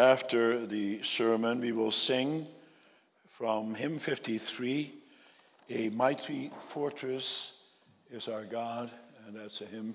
After 0.00 0.64
the 0.64 1.02
sermon, 1.02 1.60
we 1.60 1.72
will 1.72 1.90
sing 1.90 2.46
from 3.28 3.74
hymn 3.74 3.98
53 3.98 4.94
A 5.68 5.90
Mighty 5.90 6.50
Fortress 6.70 7.52
is 8.10 8.26
Our 8.26 8.44
God, 8.44 8.90
and 9.26 9.36
that's 9.36 9.60
a 9.60 9.66
hymn 9.66 9.94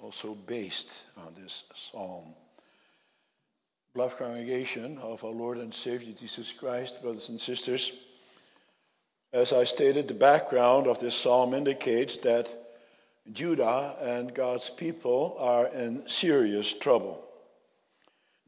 also 0.00 0.36
based 0.46 1.02
on 1.26 1.34
this 1.42 1.64
psalm. 1.74 2.26
Beloved 3.92 4.18
congregation 4.18 4.98
of 4.98 5.24
our 5.24 5.32
Lord 5.32 5.58
and 5.58 5.74
Savior 5.74 6.14
Jesus 6.16 6.52
Christ, 6.52 7.02
brothers 7.02 7.28
and 7.28 7.40
sisters, 7.40 7.90
as 9.32 9.52
I 9.52 9.64
stated, 9.64 10.06
the 10.06 10.14
background 10.14 10.86
of 10.86 11.00
this 11.00 11.16
psalm 11.16 11.54
indicates 11.54 12.18
that 12.18 12.54
Judah 13.32 13.96
and 14.00 14.32
God's 14.32 14.70
people 14.70 15.34
are 15.40 15.66
in 15.66 16.08
serious 16.08 16.72
trouble. 16.72 17.26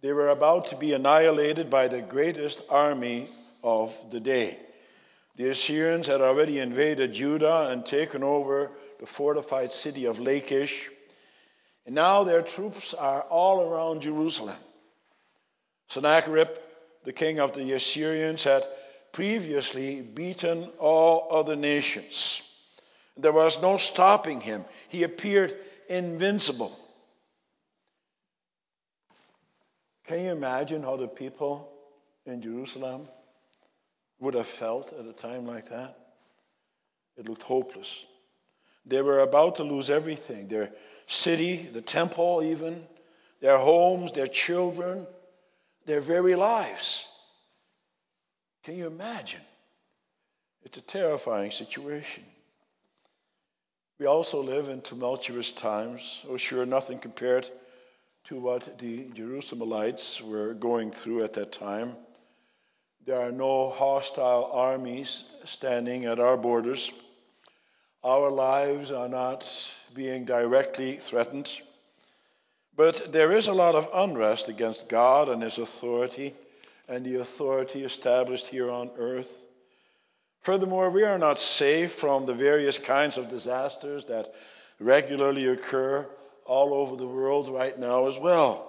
They 0.03 0.13
were 0.13 0.31
about 0.31 0.67
to 0.67 0.77
be 0.77 0.93
annihilated 0.93 1.71
by 1.71 1.87
the 1.87 2.03
greatest 2.03 2.61
army 2.69 3.29
of 3.63 3.95
the 4.11 4.21
day. 4.21 4.59
The 5.37 5.49
Assyrians 5.51 6.09
had 6.09 6.21
already 6.21 6.59
invaded 6.59 7.15
Judah 7.15 7.69
and 7.71 7.87
taken 7.87 8.23
over 8.23 8.73
the 8.99 9.07
fortified 9.07 9.73
city 9.73 10.07
of 10.07 10.19
Lachish. 10.19 10.91
And 11.87 11.95
now 11.95 12.25
their 12.25 12.43
troops 12.43 12.95
are 12.95 13.23
all 13.23 13.63
around 13.63 14.03
Jerusalem. 14.03 14.57
Sennacherib, 15.89 16.49
the 17.05 17.13
king 17.13 17.39
of 17.39 17.55
the 17.55 17.73
Assyrians, 17.73 18.45
had 18.45 18.67
previously 19.13 20.03
beaten 20.03 20.69
all 20.79 21.29
other 21.31 21.55
nations. 21.55 22.49
There 23.17 23.33
was 23.33 23.63
no 23.63 23.77
stopping 23.77 24.41
him. 24.41 24.65
He 24.89 25.05
appeared 25.05 25.57
invincible. 25.89 26.77
Can 30.05 30.25
you 30.25 30.33
imagine 30.33 30.83
how 30.83 30.97
the 30.97 31.09
people 31.09 31.71
in 32.27 32.43
Jerusalem 32.43 33.09
would 34.19 34.35
have 34.35 34.47
felt 34.47 34.93
at 34.93 35.07
a 35.07 35.13
time 35.13 35.47
like 35.47 35.69
that? 35.71 35.97
It 37.17 37.29
looked 37.29 37.43
hopeless. 37.43 38.05
They 38.85 39.03
were 39.03 39.21
about 39.21 39.57
to 39.57 39.65
lose 39.65 39.91
everything 39.91 40.49
their 40.49 40.71
city, 41.07 41.69
the 41.73 41.83
temple, 41.83 42.43
even, 42.43 42.87
their 43.41 43.59
homes, 43.59 44.13
their 44.13 44.27
children, 44.27 45.07
their 45.87 46.01
very 46.01 46.35
lives. 46.35 47.09
Can 48.65 48.77
you 48.77 48.87
imagine? 48.87 49.41
It's 50.65 50.79
a 50.79 50.83
terrifying 50.83 51.51
situation. 51.51 52.25
We 53.99 54.07
also 54.07 54.43
live 54.43 54.69
in 54.69 54.81
tumultuous 54.81 55.53
times. 55.53 56.25
Oh, 56.29 56.37
sure, 56.37 56.65
nothing 56.67 56.99
compared 56.99 57.49
to 58.33 58.41
what 58.41 58.79
the 58.79 59.05
Jerusalemites 59.15 60.23
were 60.23 60.55
going 60.55 60.91
through 60.91 61.23
at 61.23 61.35
that 61.35 61.53
time. 61.53 61.95
There 63.05 63.21
are 63.21 63.31
no 63.31 63.69
hostile 63.69 64.49
armies 64.55 65.25
standing 65.45 66.07
at 66.07 66.19
our 66.19 66.39
borders. 66.39 66.91
Our 68.03 68.31
lives 68.31 68.91
are 68.91 69.11
not 69.11 69.45
being 69.93 70.25
directly 70.25 70.97
threatened. 70.97 71.51
But 72.75 73.13
there 73.13 73.33
is 73.33 73.49
a 73.49 73.53
lot 73.53 73.75
of 73.75 73.91
unrest 73.93 74.49
against 74.49 74.89
God 74.89 75.29
and 75.29 75.43
His 75.43 75.59
authority 75.59 76.33
and 76.89 77.05
the 77.05 77.17
authority 77.17 77.85
established 77.85 78.47
here 78.47 78.71
on 78.71 78.93
earth. 78.97 79.31
Furthermore, 80.41 80.89
we 80.89 81.03
are 81.03 81.19
not 81.19 81.39
safe 81.39 81.93
from 81.93 82.25
the 82.25 82.35
various 82.35 82.79
kinds 82.79 83.19
of 83.19 83.29
disasters 83.29 84.07
that 84.07 84.33
regularly 84.81 85.49
occur 85.49 86.09
all 86.47 86.75
over 86.75 86.97
the 86.97 87.07
world 87.07 87.49
right 87.49 87.79
now 87.79 88.07
as 88.07 88.19
well. 88.19 88.69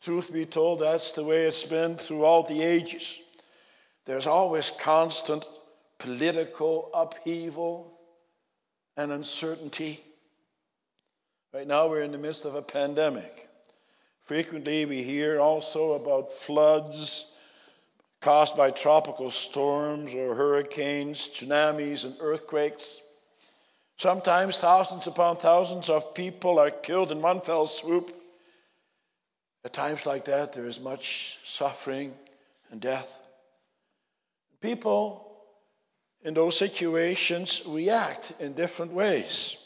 Truth 0.00 0.32
be 0.32 0.46
told, 0.46 0.80
that's 0.80 1.12
the 1.12 1.24
way 1.24 1.44
it's 1.44 1.64
been 1.64 1.96
throughout 1.96 2.48
the 2.48 2.62
ages. 2.62 3.18
There's 4.04 4.26
always 4.26 4.70
constant 4.80 5.44
political 5.98 6.90
upheaval 6.94 7.98
and 8.96 9.10
uncertainty. 9.12 10.00
Right 11.52 11.66
now, 11.66 11.88
we're 11.88 12.02
in 12.02 12.12
the 12.12 12.18
midst 12.18 12.44
of 12.44 12.54
a 12.54 12.62
pandemic. 12.62 13.48
Frequently, 14.22 14.84
we 14.84 15.02
hear 15.02 15.40
also 15.40 15.92
about 15.92 16.32
floods 16.32 17.32
caused 18.20 18.56
by 18.56 18.70
tropical 18.70 19.30
storms 19.30 20.14
or 20.14 20.34
hurricanes, 20.34 21.28
tsunamis, 21.28 22.04
and 22.04 22.16
earthquakes. 22.20 23.00
Sometimes 23.98 24.58
thousands 24.58 25.06
upon 25.06 25.38
thousands 25.38 25.88
of 25.88 26.14
people 26.14 26.58
are 26.58 26.70
killed 26.70 27.12
in 27.12 27.22
one 27.22 27.40
fell 27.40 27.66
swoop. 27.66 28.14
At 29.64 29.72
times 29.72 30.04
like 30.04 30.26
that, 30.26 30.52
there 30.52 30.66
is 30.66 30.78
much 30.78 31.38
suffering 31.44 32.14
and 32.70 32.80
death. 32.80 33.18
People 34.60 35.26
in 36.22 36.34
those 36.34 36.58
situations 36.58 37.62
react 37.66 38.32
in 38.38 38.52
different 38.52 38.92
ways. 38.92 39.56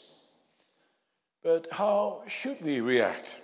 But 1.43 1.67
how 1.71 2.23
should 2.27 2.61
we 2.61 2.81
react? 2.81 3.35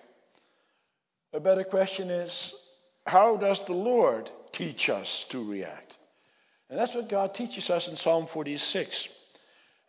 A 1.33 1.39
better 1.39 1.63
question 1.63 2.09
is 2.09 2.53
how 3.05 3.35
does 3.37 3.65
the 3.65 3.73
Lord 3.73 4.29
teach 4.51 4.89
us 4.89 5.25
to 5.29 5.43
react? 5.43 5.97
And 6.69 6.79
that's 6.79 6.95
what 6.95 7.09
God 7.09 7.33
teaches 7.33 7.69
us 7.69 7.87
in 7.87 7.95
Psalm 7.95 8.25
46 8.25 9.09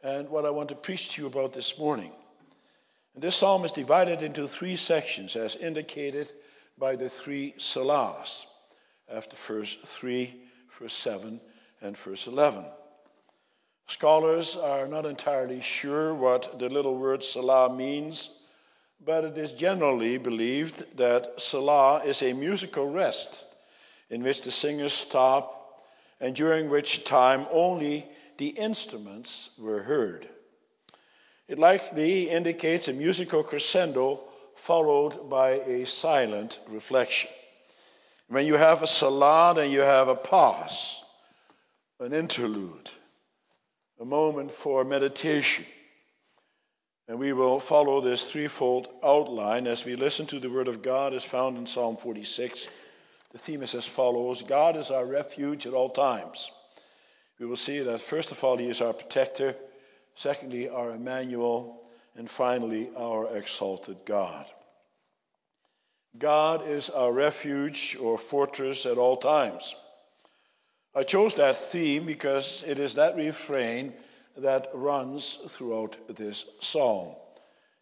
and 0.02 0.28
what 0.28 0.44
I 0.44 0.50
want 0.50 0.68
to 0.70 0.74
preach 0.74 1.10
to 1.10 1.22
you 1.22 1.28
about 1.28 1.52
this 1.52 1.78
morning. 1.78 2.12
And 3.14 3.22
this 3.22 3.36
psalm 3.36 3.64
is 3.64 3.72
divided 3.72 4.22
into 4.22 4.46
three 4.46 4.76
sections 4.76 5.34
as 5.34 5.56
indicated 5.56 6.32
by 6.78 6.94
the 6.94 7.08
three 7.08 7.54
selahs 7.58 8.44
after 9.12 9.36
verse 9.36 9.76
3, 9.84 10.34
verse 10.78 10.94
7, 10.94 11.40
and 11.82 11.96
verse 11.96 12.26
11. 12.26 12.64
Scholars 13.88 14.54
are 14.54 14.86
not 14.86 15.06
entirely 15.06 15.62
sure 15.62 16.14
what 16.14 16.58
the 16.58 16.68
little 16.68 16.96
word 16.96 17.24
selah 17.24 17.74
means, 17.74 18.44
but 19.04 19.24
it 19.24 19.38
is 19.38 19.52
generally 19.52 20.18
believed 20.18 20.84
that 20.96 21.40
selah 21.40 22.02
is 22.04 22.22
a 22.22 22.32
musical 22.32 22.90
rest 22.90 23.46
in 24.10 24.22
which 24.22 24.42
the 24.42 24.50
singers 24.50 24.92
stop 24.92 25.80
and 26.20 26.36
during 26.36 26.68
which 26.68 27.04
time 27.04 27.46
only 27.50 28.06
the 28.38 28.48
instruments 28.48 29.50
were 29.58 29.82
heard. 29.82 30.28
It 31.48 31.58
likely 31.58 32.30
indicates 32.30 32.88
a 32.88 32.92
musical 32.92 33.42
crescendo 33.42 34.20
followed 34.54 35.28
by 35.28 35.50
a 35.50 35.86
silent 35.86 36.60
reflection. 36.68 37.30
When 38.28 38.46
you 38.46 38.54
have 38.54 38.82
a 38.82 38.86
Selah, 38.86 39.58
and 39.58 39.72
you 39.72 39.80
have 39.80 40.08
a 40.08 40.14
pause, 40.14 41.02
an 41.98 42.12
interlude, 42.12 42.90
a 44.00 44.04
moment 44.04 44.52
for 44.52 44.84
meditation. 44.84 45.64
And 47.08 47.18
we 47.18 47.32
will 47.32 47.58
follow 47.58 48.00
this 48.00 48.24
threefold 48.24 48.88
outline 49.02 49.66
as 49.66 49.84
we 49.84 49.96
listen 49.96 50.26
to 50.26 50.38
the 50.38 50.50
word 50.50 50.68
of 50.68 50.82
God 50.82 51.14
as 51.14 51.24
found 51.24 51.56
in 51.56 51.66
Psalm 51.66 51.96
46. 51.96 52.68
The 53.32 53.38
theme 53.38 53.62
is 53.62 53.74
as 53.74 53.86
follows 53.86 54.42
God 54.42 54.76
is 54.76 54.90
our 54.90 55.06
refuge 55.06 55.66
at 55.66 55.72
all 55.72 55.88
times. 55.88 56.50
We 57.38 57.46
will 57.46 57.56
see 57.56 57.80
that 57.80 58.00
first 58.00 58.32
of 58.32 58.42
all, 58.42 58.56
He 58.56 58.68
is 58.68 58.80
our 58.80 58.92
protector, 58.92 59.54
secondly, 60.14 60.68
our 60.68 60.90
Emmanuel, 60.90 61.82
and 62.16 62.28
finally, 62.28 62.90
our 62.96 63.36
exalted 63.36 63.98
God. 64.04 64.46
God 66.16 66.66
is 66.66 66.90
our 66.90 67.12
refuge 67.12 67.96
or 68.00 68.18
fortress 68.18 68.86
at 68.86 68.98
all 68.98 69.16
times. 69.16 69.74
I 70.94 71.04
chose 71.04 71.34
that 71.34 71.56
theme 71.56 72.06
because 72.06 72.64
it 72.66 72.78
is 72.78 72.94
that 72.94 73.14
refrain 73.14 73.92
that 74.36 74.70
runs 74.74 75.38
throughout 75.48 75.96
this 76.16 76.44
psalm. 76.60 77.14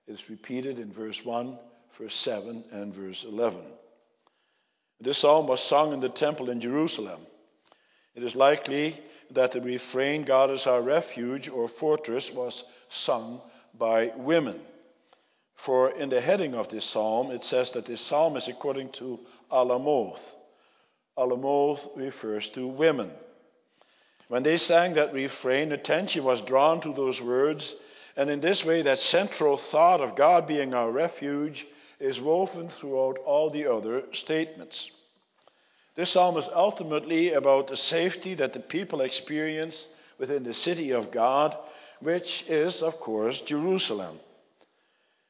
It 0.07 0.13
is 0.13 0.29
repeated 0.29 0.79
in 0.79 0.93
verse 0.93 1.25
1, 1.25 1.59
verse 1.99 2.15
7, 2.15 2.65
and 2.73 2.95
verse 2.95 3.25
11. 3.25 3.61
This 5.01 5.19
psalm 5.19 5.47
was 5.47 5.63
sung 5.63 5.93
in 5.93 6.01
the 6.01 6.09
temple 6.09 6.51
in 6.51 6.61
Jerusalem. 6.61 7.21
It 8.15 8.23
is 8.23 8.37
likely 8.37 8.97
that 9.31 9.53
the 9.53 9.61
refrain, 9.61 10.23
God 10.23 10.51
is 10.51 10.67
our 10.67 10.83
refuge 10.83 11.49
or 11.49 11.69
fortress, 11.69 12.33
was 12.33 12.65
sung 12.89 13.41
by 13.79 14.13
women. 14.17 14.61
For 15.55 15.91
in 15.91 16.09
the 16.09 16.21
heading 16.21 16.55
of 16.55 16.69
this 16.69 16.85
psalm, 16.85 17.31
it 17.31 17.43
says 17.43 17.73
that 17.73 17.87
this 17.87 18.01
psalm 18.01 18.37
is 18.37 18.49
according 18.49 18.91
to 18.93 19.19
Alamoth. 19.51 20.35
Alamoth 21.17 21.97
refers 21.97 22.51
to 22.51 22.67
women. 22.67 23.11
When 24.29 24.43
they 24.43 24.59
sang 24.59 24.95
that 24.95 25.15
refrain, 25.15 25.73
attention 25.73 26.25
was 26.25 26.41
drawn 26.43 26.81
to 26.81 26.93
those 26.93 27.23
words, 27.23 27.75
and 28.17 28.29
in 28.29 28.41
this 28.41 28.65
way, 28.65 28.83
that 28.83 28.99
central 28.99 29.57
thought 29.57 30.01
of 30.01 30.17
God 30.17 30.47
being 30.47 30.75
our 30.75 30.91
refuge 30.91 31.67
is 32.01 32.21
woven 32.21 32.69
throughout 32.69 33.19
all 33.25 33.51
the 33.51 33.67
other 33.67 34.03
statements. 34.13 34.91
This 35.97 36.11
psalm 36.11 36.37
is 36.37 36.49
ultimately 36.55 37.33
about 37.33 37.69
the 37.69 37.77
safety 37.77 38.35
that 38.35 38.53
the 38.53 38.61
people 38.61 39.01
experience 39.01 39.87
within 40.19 40.45
the 40.45 40.55
city 40.55 40.93
of 40.93 41.11
God, 41.11 41.57
which 42.01 42.45
is, 42.49 42.83
of 42.83 43.01
course, 43.01 43.41
Jerusalem. 43.41 44.19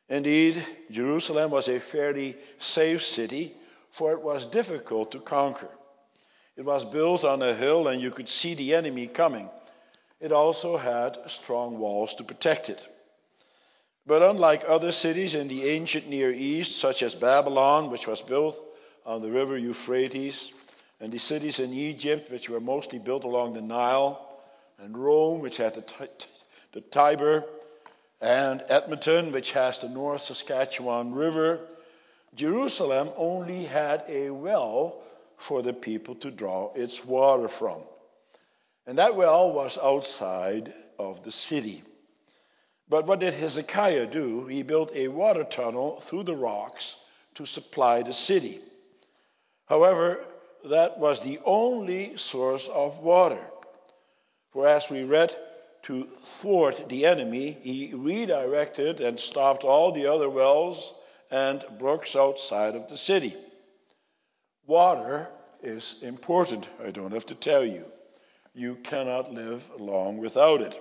Indeed, 0.09 0.65
Jerusalem 0.91 1.51
was 1.51 1.69
a 1.69 1.81
fairly 1.81 2.37
safe 2.59 3.03
city 3.03 3.55
for 3.97 4.13
it 4.13 4.21
was 4.21 4.45
difficult 4.45 5.13
to 5.13 5.21
conquer. 5.21 5.71
It 6.55 6.67
was 6.67 6.85
built 6.85 7.25
on 7.25 7.41
a 7.41 7.55
hill, 7.55 7.89
and 7.89 7.99
you 7.99 8.11
could 8.11 8.29
see 8.29 8.53
the 8.53 8.75
enemy 8.75 9.07
coming. 9.07 9.49
It 10.21 10.33
also 10.33 10.77
had 10.77 11.17
strong 11.29 11.79
walls 11.79 12.15
to 12.17 12.25
protect 12.25 12.69
it. 12.69 12.87
But 14.07 14.23
unlike 14.23 14.65
other 14.69 14.93
cities 14.93 15.35
in 15.35 15.49
the 15.49 15.69
ancient 15.69 16.11
Near 16.11 16.31
East, 16.31 16.77
such 16.77 17.03
as 17.03 17.15
Babylon, 17.15 17.91
which 17.91 18.07
was 18.07 18.21
built 18.21 18.63
on 19.07 19.23
the 19.23 19.31
river 19.31 19.57
Euphrates, 19.57 20.53
and 21.01 21.13
the 21.13 21.19
cities 21.19 21.61
in 21.61 21.73
Egypt, 21.73 22.31
which 22.31 22.49
were 22.49 22.61
mostly 22.61 22.99
built 22.99 23.25
along 23.25 23.55
the 23.55 23.63
Nile, 23.63 24.41
and 24.79 24.97
Rome, 24.97 25.41
which 25.41 25.57
had 25.59 25.75
the, 25.75 26.09
the 26.73 26.81
Tiber, 26.81 27.45
and 28.21 28.63
Edmonton, 28.69 29.33
which 29.33 29.53
has 29.53 29.81
the 29.81 29.89
North 29.89 30.23
Saskatchewan 30.23 31.13
River, 31.13 31.61
Jerusalem 32.35 33.11
only 33.17 33.65
had 33.65 34.05
a 34.09 34.31
well 34.31 35.03
for 35.37 35.63
the 35.63 35.73
people 35.73 36.15
to 36.17 36.31
draw 36.31 36.73
its 36.75 37.05
water 37.05 37.49
from. 37.49 37.83
And 38.87 38.99
that 38.99 39.17
well 39.17 39.53
was 39.53 39.79
outside 39.79 40.73
of 40.99 41.23
the 41.25 41.33
city. 41.33 41.83
But 42.89 43.07
what 43.07 43.21
did 43.21 43.35
Hezekiah 43.35 44.07
do? 44.07 44.47
He 44.47 44.63
built 44.63 44.95
a 44.95 45.09
water 45.09 45.45
tunnel 45.45 46.01
through 46.01 46.23
the 46.23 46.37
rocks 46.37 46.97
to 47.35 47.45
supply 47.45 48.03
the 48.03 48.13
city. 48.13 48.61
However, 49.67 50.21
that 50.71 50.99
was 50.99 51.21
the 51.21 51.39
only 51.45 52.17
source 52.17 52.69
of 52.69 52.99
water. 52.99 53.45
For 54.53 54.67
as 54.67 54.91
we 54.91 55.05
read, 55.05 55.35
to 55.87 56.09
thwart 56.41 56.89
the 56.89 57.07
enemy, 57.07 57.57
he 57.63 57.93
redirected 57.95 59.01
and 59.01 59.21
stopped 59.21 59.63
all 59.63 59.93
the 59.93 60.07
other 60.07 60.29
wells 60.29 60.93
and 61.31 61.65
brooks 61.79 62.17
outside 62.17 62.75
of 62.75 62.89
the 62.89 62.97
city. 62.97 63.35
Water 64.67 65.29
is 65.63 65.95
important, 66.03 66.67
I 66.85 66.91
don't 66.91 67.13
have 67.13 67.27
to 67.27 67.37
tell 67.37 67.65
you. 67.65 67.87
You 68.53 68.77
cannot 68.77 69.33
live 69.33 69.63
long 69.79 70.19
without 70.19 70.61
it. 70.61 70.81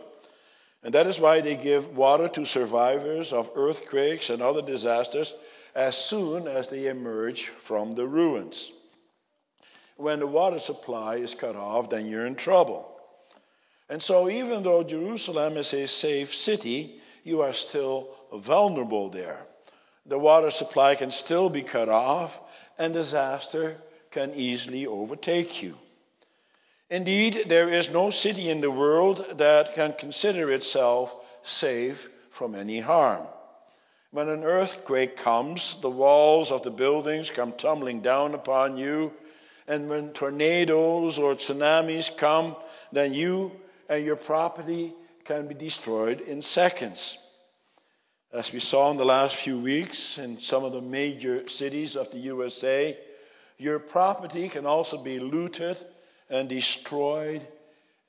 And 0.82 0.94
that 0.96 1.06
is 1.06 1.20
why 1.20 1.42
they 1.42 1.56
give 1.56 1.96
water 1.96 2.28
to 2.30 2.46
survivors 2.46 3.32
of 3.32 3.52
earthquakes 3.56 4.32
and 4.32 4.42
other 4.42 4.62
disasters 4.64 5.36
as 5.76 5.98
soon 5.98 6.48
as 6.48 6.70
they 6.70 6.88
emerge 6.88 7.46
from 7.46 7.94
the 7.94 8.08
ruins. 8.08 8.72
When 9.98 10.20
the 10.20 10.28
water 10.28 10.60
supply 10.60 11.16
is 11.16 11.34
cut 11.34 11.56
off, 11.56 11.90
then 11.90 12.06
you're 12.06 12.26
in 12.26 12.36
trouble. 12.36 12.92
And 13.90 14.02
so, 14.02 14.30
even 14.30 14.64
though 14.64 14.84
Jerusalem 14.84 15.58
is 15.58 15.74
a 15.74 15.88
safe 15.88 16.34
city, 16.34 17.00
you 17.24 17.42
are 17.42 17.54
still 17.54 18.10
vulnerable 18.34 19.10
there. 19.10 19.46
The 20.06 20.20
water 20.20 20.52
supply 20.52 20.96
can 20.96 21.12
still 21.12 21.50
be 21.50 21.64
cut 21.64 21.90
off, 21.90 22.38
and 22.78 22.94
disaster 22.94 23.78
can 24.12 24.34
easily 24.34 24.86
overtake 24.86 25.64
you. 25.64 25.78
Indeed, 26.90 27.46
there 27.48 27.70
is 27.70 27.90
no 27.90 28.10
city 28.10 28.50
in 28.50 28.62
the 28.62 28.72
world 28.72 29.38
that 29.38 29.74
can 29.76 29.94
consider 29.94 30.52
itself 30.52 31.16
safe 31.44 32.10
from 32.32 32.54
any 32.54 32.80
harm. 32.80 33.26
When 34.12 34.30
an 34.30 34.44
earthquake 34.44 35.18
comes, 35.18 35.80
the 35.82 35.90
walls 35.90 36.52
of 36.52 36.62
the 36.62 36.72
buildings 36.72 37.30
come 37.30 37.54
tumbling 37.54 38.02
down 38.02 38.34
upon 38.34 38.78
you, 38.78 39.14
and 39.68 39.90
when 39.90 40.10
tornadoes 40.10 41.18
or 41.18 41.34
tsunamis 41.34 42.16
come, 42.18 42.56
then 42.92 43.14
you 43.14 43.52
and 43.90 44.06
your 44.06 44.16
property 44.16 44.94
can 45.24 45.48
be 45.48 45.54
destroyed 45.56 46.22
in 46.22 46.42
seconds. 46.42 47.18
As 48.32 48.52
we 48.52 48.60
saw 48.60 48.92
in 48.92 48.98
the 48.98 49.06
last 49.06 49.36
few 49.36 49.58
weeks 49.58 50.18
in 50.18 50.40
some 50.40 50.64
of 50.64 50.74
the 50.74 50.82
major 50.82 51.48
cities 51.48 51.96
of 51.96 52.12
the 52.12 52.20
USA, 52.20 52.98
your 53.58 53.80
property 53.80 54.50
can 54.50 54.66
also 54.66 54.98
be 54.98 55.20
looted 55.20 55.78
and 56.30 56.50
destroyed 56.50 57.46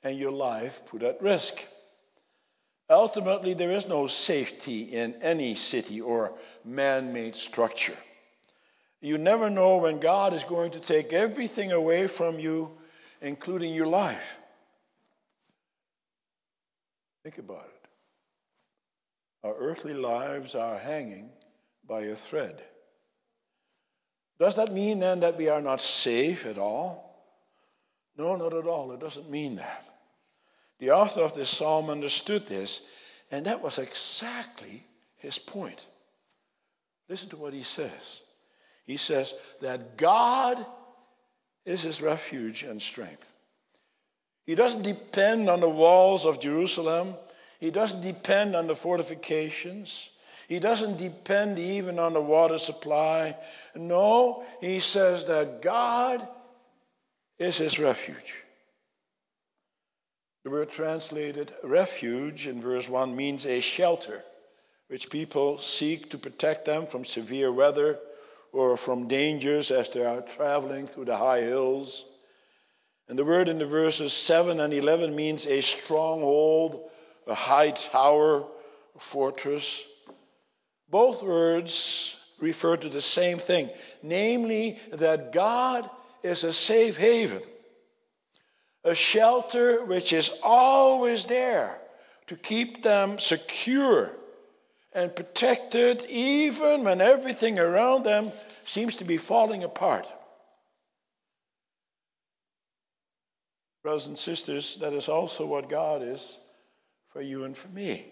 and 0.03 0.17
your 0.17 0.31
life 0.31 0.81
put 0.85 1.03
at 1.03 1.21
risk. 1.21 1.63
Ultimately, 2.89 3.53
there 3.53 3.71
is 3.71 3.87
no 3.87 4.07
safety 4.07 4.81
in 4.83 5.15
any 5.21 5.55
city 5.55 6.01
or 6.01 6.33
man 6.63 7.13
made 7.13 7.35
structure. 7.35 7.97
You 9.01 9.17
never 9.17 9.49
know 9.49 9.77
when 9.77 9.99
God 9.99 10.33
is 10.33 10.43
going 10.43 10.71
to 10.71 10.79
take 10.79 11.13
everything 11.13 11.71
away 11.71 12.07
from 12.07 12.39
you, 12.39 12.71
including 13.21 13.73
your 13.73 13.87
life. 13.87 14.37
Think 17.23 17.37
about 17.37 17.65
it. 17.65 17.89
Our 19.43 19.55
earthly 19.55 19.93
lives 19.93 20.55
are 20.55 20.79
hanging 20.79 21.29
by 21.87 22.01
a 22.01 22.15
thread. 22.15 22.61
Does 24.39 24.55
that 24.55 24.71
mean 24.71 24.99
then 24.99 25.21
that 25.21 25.37
we 25.37 25.49
are 25.49 25.61
not 25.61 25.81
safe 25.81 26.45
at 26.45 26.57
all? 26.57 27.07
No, 28.17 28.35
not 28.35 28.53
at 28.53 28.65
all. 28.65 28.91
It 28.91 28.99
doesn't 28.99 29.29
mean 29.29 29.57
that. 29.57 29.85
The 30.79 30.91
author 30.91 31.21
of 31.21 31.33
this 31.33 31.49
psalm 31.49 31.89
understood 31.89 32.47
this, 32.47 32.85
and 33.31 33.45
that 33.45 33.61
was 33.61 33.77
exactly 33.77 34.83
his 35.17 35.39
point. 35.39 35.85
Listen 37.09 37.29
to 37.29 37.37
what 37.37 37.53
he 37.53 37.63
says. 37.63 38.21
He 38.87 38.97
says 38.97 39.33
that 39.61 39.97
God 39.97 40.65
is 41.65 41.81
his 41.81 42.01
refuge 42.01 42.63
and 42.63 42.81
strength. 42.81 43.33
He 44.45 44.55
doesn't 44.55 44.83
depend 44.83 45.49
on 45.49 45.59
the 45.59 45.69
walls 45.69 46.25
of 46.25 46.39
Jerusalem. 46.39 47.13
He 47.59 47.69
doesn't 47.69 48.01
depend 48.01 48.55
on 48.55 48.65
the 48.65 48.75
fortifications. 48.77 50.09
He 50.47 50.59
doesn't 50.59 50.97
depend 50.97 51.59
even 51.59 51.99
on 51.99 52.13
the 52.13 52.21
water 52.21 52.57
supply. 52.57 53.35
No, 53.75 54.45
he 54.61 54.79
says 54.79 55.25
that 55.25 55.61
God 55.61 56.25
is 57.37 57.57
his 57.57 57.77
refuge. 57.77 58.33
The 60.45 60.51
word 60.51 60.71
translated 60.71 61.53
refuge 61.61 62.47
in 62.47 62.61
verse 62.61 62.87
1 62.87 63.13
means 63.13 63.45
a 63.45 63.59
shelter 63.59 64.23
which 64.87 65.09
people 65.09 65.59
seek 65.59 66.11
to 66.11 66.17
protect 66.17 66.63
them 66.63 66.87
from 66.87 67.03
severe 67.03 67.51
weather 67.51 67.99
or 68.51 68.77
from 68.77 69.07
dangers 69.07 69.71
as 69.71 69.89
they 69.89 70.05
are 70.05 70.21
traveling 70.21 70.87
through 70.87 71.05
the 71.05 71.17
high 71.17 71.41
hills. 71.41 72.05
And 73.07 73.17
the 73.17 73.25
word 73.25 73.47
in 73.47 73.59
the 73.59 73.65
verses 73.65 74.13
7 74.13 74.59
and 74.59 74.73
11 74.73 75.15
means 75.15 75.45
a 75.45 75.61
stronghold, 75.61 76.89
a 77.25 77.35
high 77.35 77.71
tower, 77.71 78.45
a 78.95 78.99
fortress. 78.99 79.83
Both 80.89 81.23
words 81.23 82.15
refer 82.39 82.77
to 82.77 82.89
the 82.89 83.01
same 83.01 83.39
thing, 83.39 83.71
namely 84.03 84.79
that 84.91 85.31
God 85.31 85.89
is 86.23 86.43
a 86.43 86.53
safe 86.53 86.97
haven, 86.97 87.41
a 88.83 88.95
shelter 88.95 89.85
which 89.85 90.13
is 90.13 90.31
always 90.43 91.25
there 91.25 91.79
to 92.27 92.35
keep 92.35 92.83
them 92.83 93.19
secure 93.19 94.16
and 94.97 95.15
protected 95.15 96.03
even 96.09 96.83
when 96.83 97.01
everything 97.01 97.59
around 97.59 98.03
them 98.03 98.31
seems 98.65 98.95
to 98.95 99.05
be 99.05 99.17
falling 99.17 99.63
apart. 99.63 100.11
Brothers 103.83 104.07
and 104.07 104.17
sisters, 104.17 104.77
that 104.77 104.93
is 104.93 105.07
also 105.07 105.45
what 105.45 105.69
God 105.69 106.01
is 106.01 106.39
for 107.13 107.21
you 107.21 107.43
and 107.43 107.55
for 107.55 107.67
me. 107.67 108.07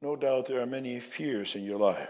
No 0.00 0.16
doubt 0.16 0.46
there 0.46 0.62
are 0.62 0.66
many 0.66 1.00
fears 1.00 1.54
in 1.54 1.64
your 1.64 1.78
life. 1.78 2.08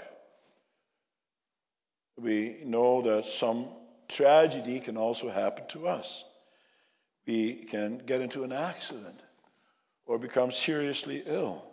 We 2.16 2.58
know 2.64 3.02
that 3.02 3.24
some 3.24 3.66
tragedy 4.06 4.78
can 4.78 4.96
also 4.96 5.30
happen 5.30 5.66
to 5.70 5.88
us. 5.88 6.22
We 7.26 7.54
can 7.54 7.98
get 7.98 8.20
into 8.20 8.44
an 8.44 8.52
accident 8.52 9.20
or 10.06 10.16
become 10.16 10.52
seriously 10.52 11.24
ill. 11.26 11.64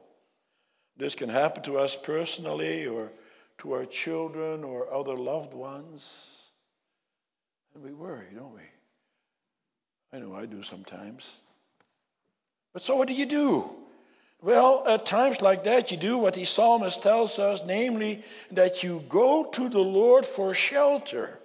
This 0.98 1.16
can 1.16 1.30
happen 1.30 1.64
to 1.64 1.78
us 1.78 1.96
personally 1.96 2.88
or 2.88 3.12
to 3.60 3.74
our 3.74 3.86
children 3.86 4.64
or 4.64 4.94
other 4.94 5.16
loved 5.16 5.54
ones. 5.54 6.38
And 7.74 7.84
we 7.84 7.92
worry, 7.92 8.28
don't 8.34 8.54
we? 8.54 8.62
I 10.14 10.20
know 10.20 10.34
I 10.34 10.46
do 10.46 10.64
sometimes. 10.64 11.38
But 12.74 12.84
so 12.84 12.96
what 12.96 13.08
do 13.08 13.14
you 13.14 13.26
do? 13.26 13.70
Well, 14.42 14.84
at 14.88 15.06
times 15.06 15.42
like 15.42 15.64
that, 15.64 15.92
you 15.92 15.98
do 15.98 16.18
what 16.18 16.36
the 16.36 16.46
psalmist 16.46 17.02
tells 17.02 17.40
us, 17.40 17.64
namely, 17.66 18.24
that 18.52 18.84
you 18.84 19.04
go 19.10 19.46
to 19.46 19.70
the 19.70 19.80
Lord 19.80 20.26
for 20.26 20.54
shelter. 20.54 21.40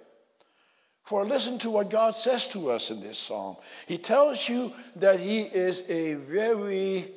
For 1.03 1.25
listen 1.25 1.57
to 1.59 1.69
what 1.69 1.89
God 1.89 2.15
says 2.15 2.47
to 2.49 2.69
us 2.69 2.91
in 2.91 3.01
this 3.01 3.17
psalm. 3.17 3.57
He 3.87 3.97
tells 3.97 4.47
you 4.47 4.71
that 4.97 5.19
He 5.19 5.41
is 5.41 5.83
a 5.89 6.13
very 6.13 7.11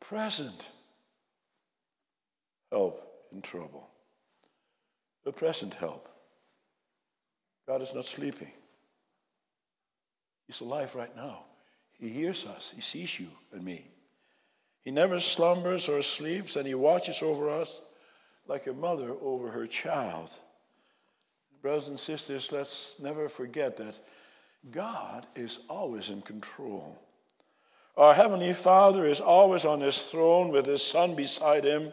present 0.00 0.68
help 2.70 3.02
in 3.32 3.42
trouble. 3.42 3.88
A 5.26 5.32
present 5.32 5.74
help. 5.74 6.08
God 7.66 7.82
is 7.82 7.94
not 7.94 8.06
sleeping. 8.06 8.52
He's 10.46 10.60
alive 10.60 10.94
right 10.94 11.14
now. 11.16 11.44
He 11.98 12.08
hears 12.08 12.46
us. 12.46 12.72
He 12.74 12.80
sees 12.80 13.18
you 13.18 13.28
and 13.52 13.64
me. 13.64 13.86
He 14.84 14.92
never 14.92 15.18
slumbers 15.18 15.88
or 15.88 16.02
sleeps, 16.02 16.54
and 16.54 16.66
he 16.66 16.74
watches 16.74 17.22
over 17.22 17.50
us 17.50 17.80
like 18.46 18.68
a 18.68 18.72
mother 18.72 19.12
over 19.20 19.50
her 19.50 19.66
child. 19.66 20.30
Brothers 21.60 21.88
and 21.88 21.98
sisters, 21.98 22.52
let's 22.52 22.96
never 23.02 23.28
forget 23.28 23.76
that 23.78 23.98
God 24.70 25.26
is 25.34 25.58
always 25.68 26.10
in 26.10 26.22
control. 26.22 26.96
Our 27.96 28.14
Heavenly 28.14 28.52
Father 28.52 29.06
is 29.06 29.20
always 29.20 29.64
on 29.64 29.80
His 29.80 29.98
throne 29.98 30.50
with 30.50 30.66
His 30.66 30.82
Son 30.82 31.14
beside 31.14 31.64
Him. 31.64 31.92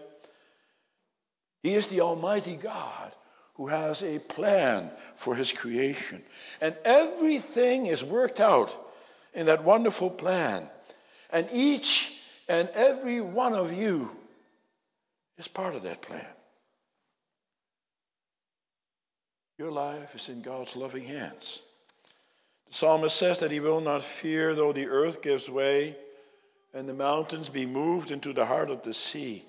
He 1.63 1.73
is 1.73 1.87
the 1.87 2.01
Almighty 2.01 2.57
God 2.57 3.13
who 3.55 3.67
has 3.67 4.03
a 4.03 4.19
plan 4.19 4.91
for 5.15 5.33
His 5.33 5.51
creation. 5.51 6.21
And 6.59 6.75
everything 6.83 7.85
is 7.85 8.03
worked 8.03 8.39
out 8.39 8.75
in 9.33 9.45
that 9.45 9.63
wonderful 9.63 10.09
plan. 10.09 10.69
And 11.31 11.47
each 11.53 12.13
and 12.49 12.69
every 12.73 13.21
one 13.21 13.53
of 13.53 13.73
you 13.73 14.11
is 15.37 15.47
part 15.47 15.75
of 15.75 15.83
that 15.83 16.01
plan. 16.01 16.25
Your 19.57 19.71
life 19.71 20.15
is 20.15 20.29
in 20.29 20.41
God's 20.41 20.75
loving 20.75 21.05
hands. 21.05 21.61
The 22.67 22.73
psalmist 22.73 23.15
says 23.15 23.39
that 23.39 23.51
he 23.51 23.59
will 23.59 23.81
not 23.81 24.03
fear 24.03 24.53
though 24.55 24.73
the 24.73 24.87
earth 24.87 25.21
gives 25.21 25.47
way 25.47 25.95
and 26.73 26.89
the 26.89 26.93
mountains 26.93 27.49
be 27.49 27.65
moved 27.65 28.11
into 28.11 28.33
the 28.33 28.45
heart 28.45 28.69
of 28.69 28.81
the 28.81 28.93
sea. 28.93 29.45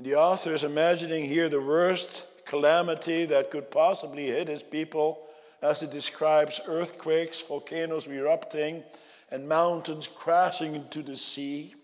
And 0.00 0.06
the 0.06 0.16
author 0.16 0.54
is 0.54 0.64
imagining 0.64 1.26
here 1.26 1.50
the 1.50 1.60
worst 1.60 2.24
calamity 2.46 3.26
that 3.26 3.50
could 3.50 3.70
possibly 3.70 4.28
hit 4.28 4.48
his 4.48 4.62
people 4.62 5.28
as 5.60 5.82
it 5.82 5.90
describes 5.90 6.58
earthquakes, 6.66 7.42
volcanoes 7.42 8.06
erupting, 8.06 8.82
and 9.30 9.46
mountains 9.46 10.06
crashing 10.06 10.74
into 10.74 11.02
the 11.02 11.16
sea. 11.16 11.74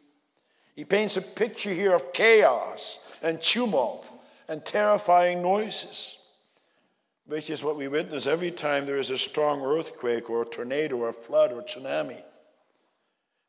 He 0.75 0.83
paints 0.83 1.19
a 1.19 1.21
picture 1.21 1.75
here 1.75 1.95
of 1.95 2.15
chaos 2.15 3.07
and 3.23 3.39
tumult 3.39 4.11
and 4.49 4.65
terrifying 4.65 5.43
noises 5.43 6.17
which 7.27 7.51
is 7.51 7.63
what 7.63 7.77
we 7.77 7.87
witness 7.87 8.27
every 8.27 8.51
time 8.51 8.87
there 8.87 8.97
is 8.97 9.11
a 9.11 9.19
strong 9.19 9.61
earthquake 9.61 10.31
or 10.31 10.41
a 10.41 10.47
tornado 10.47 10.97
or 10.97 11.11
a 11.11 11.13
flood 11.13 11.53
or 11.53 11.61
tsunami. 11.61 12.23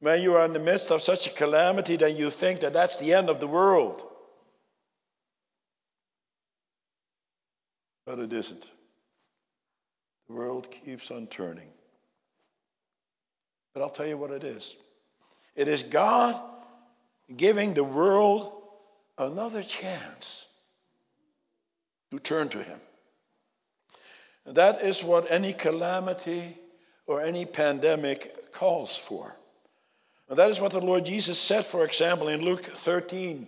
When 0.02 0.22
you 0.22 0.36
are 0.36 0.44
in 0.44 0.52
the 0.52 0.60
midst 0.60 0.92
of 0.92 1.02
such 1.02 1.26
a 1.26 1.30
calamity, 1.30 1.96
then 1.96 2.18
you 2.18 2.30
think 2.30 2.60
that 2.60 2.74
that's 2.74 2.98
the 2.98 3.14
end 3.14 3.30
of 3.30 3.40
the 3.40 3.48
world. 3.48 4.04
But 8.08 8.20
it 8.20 8.32
isn't. 8.32 8.66
The 10.28 10.34
world 10.34 10.72
keeps 10.72 11.12
on 11.12 11.28
turning. 11.28 11.68
But 13.74 13.84
I'll 13.84 13.90
tell 13.90 14.08
you 14.08 14.18
what 14.18 14.32
it 14.32 14.44
is 14.44 14.76
it 15.56 15.68
is 15.68 15.84
God 15.84 16.40
giving 17.36 17.74
the 17.74 17.84
world 17.84 18.54
another 19.18 19.62
chance 19.62 20.48
to 22.12 22.20
turn 22.20 22.48
to 22.50 22.64
Him. 22.64 22.80
That 24.46 24.82
is 24.82 25.04
what 25.04 25.30
any 25.30 25.52
calamity 25.52 26.56
or 27.08 27.22
any 27.22 27.46
pandemic 27.46 28.54
calls 28.54 28.96
for. 28.96 29.36
And 30.30 30.38
that 30.38 30.50
is 30.50 30.62
what 30.62 30.72
the 30.72 30.80
Lord 30.80 31.06
Jesus 31.06 31.38
said, 31.38 31.66
for 31.66 31.84
example, 31.84 32.30
in 32.30 32.42
Luke 32.42 32.64
13, 32.66 33.48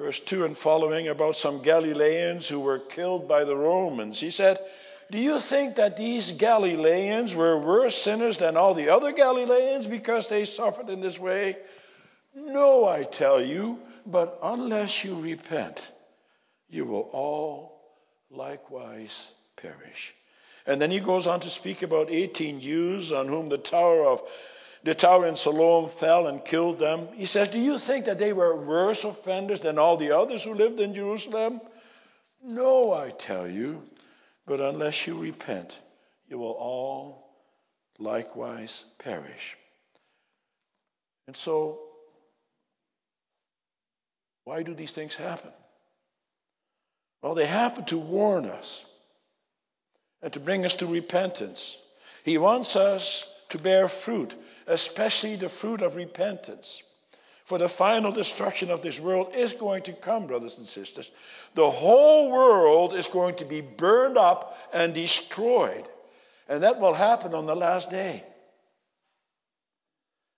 verse 0.00 0.20
2 0.20 0.46
and 0.46 0.56
following, 0.56 1.08
about 1.08 1.36
some 1.36 1.60
Galileans 1.60 2.48
who 2.48 2.58
were 2.58 2.78
killed 2.78 3.28
by 3.28 3.44
the 3.44 3.54
Romans. 3.54 4.18
He 4.18 4.30
said, 4.30 4.58
Do 5.10 5.18
you 5.18 5.38
think 5.38 5.76
that 5.76 5.98
these 5.98 6.30
Galileans 6.30 7.34
were 7.34 7.60
worse 7.60 7.96
sinners 7.96 8.38
than 8.38 8.56
all 8.56 8.72
the 8.72 8.88
other 8.88 9.12
Galileans 9.12 9.86
because 9.86 10.26
they 10.26 10.46
suffered 10.46 10.88
in 10.88 11.02
this 11.02 11.18
way? 11.18 11.58
No, 12.34 12.88
I 12.88 13.02
tell 13.02 13.42
you, 13.42 13.78
but 14.06 14.38
unless 14.42 15.04
you 15.04 15.20
repent, 15.20 15.86
you 16.70 16.86
will 16.86 17.10
all 17.12 17.82
likewise 18.30 19.32
perish. 19.56 20.14
And 20.66 20.80
then 20.80 20.90
he 20.90 21.00
goes 21.00 21.26
on 21.26 21.40
to 21.40 21.50
speak 21.50 21.82
about 21.82 22.10
18 22.10 22.60
Jews 22.60 23.12
on 23.12 23.28
whom 23.28 23.50
the 23.50 23.58
tower 23.58 24.06
of 24.06 24.22
the 24.82 24.94
tower 24.94 25.26
in 25.26 25.36
Siloam 25.36 25.88
fell 25.88 26.26
and 26.26 26.44
killed 26.44 26.78
them. 26.78 27.08
He 27.14 27.26
says, 27.26 27.48
Do 27.48 27.58
you 27.58 27.78
think 27.78 28.06
that 28.06 28.18
they 28.18 28.32
were 28.32 28.56
worse 28.56 29.04
offenders 29.04 29.60
than 29.60 29.78
all 29.78 29.96
the 29.96 30.16
others 30.16 30.42
who 30.42 30.54
lived 30.54 30.80
in 30.80 30.94
Jerusalem? 30.94 31.60
No, 32.42 32.92
I 32.92 33.10
tell 33.10 33.46
you, 33.46 33.82
but 34.46 34.60
unless 34.60 35.06
you 35.06 35.18
repent, 35.18 35.78
you 36.28 36.38
will 36.38 36.52
all 36.52 37.30
likewise 37.98 38.84
perish. 38.98 39.56
And 41.26 41.36
so, 41.36 41.80
why 44.44 44.62
do 44.62 44.74
these 44.74 44.92
things 44.92 45.14
happen? 45.14 45.52
Well, 47.22 47.34
they 47.34 47.46
happen 47.46 47.84
to 47.86 47.98
warn 47.98 48.46
us 48.46 48.86
and 50.22 50.32
to 50.32 50.40
bring 50.40 50.64
us 50.64 50.74
to 50.76 50.86
repentance. 50.86 51.76
He 52.24 52.38
wants 52.38 52.76
us 52.76 53.26
to 53.50 53.58
bear 53.58 53.88
fruit, 53.88 54.34
especially 54.66 55.36
the 55.36 55.48
fruit 55.48 55.82
of 55.82 55.96
repentance. 55.96 56.82
For 57.44 57.58
the 57.58 57.68
final 57.68 58.12
destruction 58.12 58.70
of 58.70 58.80
this 58.80 59.00
world 59.00 59.34
is 59.34 59.52
going 59.52 59.82
to 59.82 59.92
come, 59.92 60.28
brothers 60.28 60.58
and 60.58 60.66
sisters. 60.66 61.10
The 61.56 61.68
whole 61.68 62.30
world 62.30 62.94
is 62.94 63.08
going 63.08 63.34
to 63.36 63.44
be 63.44 63.60
burned 63.60 64.16
up 64.16 64.56
and 64.72 64.94
destroyed. 64.94 65.88
And 66.48 66.62
that 66.62 66.78
will 66.78 66.94
happen 66.94 67.34
on 67.34 67.46
the 67.46 67.56
last 67.56 67.90
day. 67.90 68.22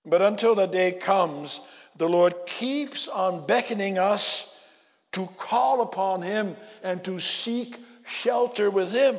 But 0.06 0.22
until 0.22 0.54
that 0.54 0.72
day 0.72 0.92
comes, 0.92 1.60
the 1.96 2.08
Lord 2.08 2.34
keeps 2.46 3.08
on 3.08 3.46
beckoning 3.46 3.98
us 3.98 4.58
to 5.12 5.26
call 5.36 5.82
upon 5.82 6.22
Him 6.22 6.56
and 6.82 7.04
to 7.04 7.20
seek 7.20 7.76
shelter 8.06 8.70
with 8.70 8.90
Him. 8.90 9.16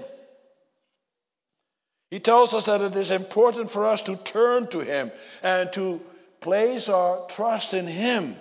He 2.13 2.19
tells 2.19 2.53
us 2.53 2.67
that 2.67 2.81
it 2.81 2.95
is 2.95 3.09
important 3.09 3.71
for 3.71 3.87
us 3.87 4.03
to 4.03 4.15
turn 4.15 4.67
to 4.67 4.81
Him 4.81 5.11
and 5.41 5.73
to 5.73 5.99
place 6.41 6.87
our 6.87 7.25
trust 7.25 7.73
in 7.73 7.87
Him 7.87 8.37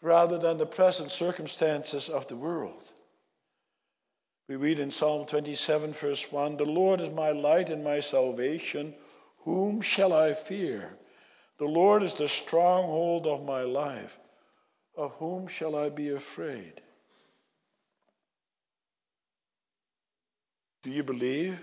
rather 0.00 0.38
than 0.38 0.56
the 0.56 0.64
present 0.64 1.10
circumstances 1.10 2.08
of 2.08 2.28
the 2.28 2.36
world. 2.36 2.88
We 4.46 4.54
read 4.54 4.78
in 4.78 4.92
Psalm 4.92 5.26
27, 5.26 5.92
verse 5.92 6.30
1 6.30 6.56
The 6.56 6.64
Lord 6.64 7.00
is 7.00 7.10
my 7.10 7.32
light 7.32 7.68
and 7.68 7.82
my 7.82 7.98
salvation. 7.98 8.94
Whom 9.38 9.80
shall 9.80 10.12
I 10.12 10.34
fear? 10.34 10.96
The 11.58 11.66
Lord 11.66 12.04
is 12.04 12.14
the 12.14 12.28
stronghold 12.28 13.26
of 13.26 13.44
my 13.44 13.62
life. 13.62 14.16
Of 14.96 15.14
whom 15.14 15.48
shall 15.48 15.74
I 15.74 15.88
be 15.88 16.10
afraid? 16.10 16.80
Do 20.84 20.90
you 20.90 21.02
believe 21.02 21.58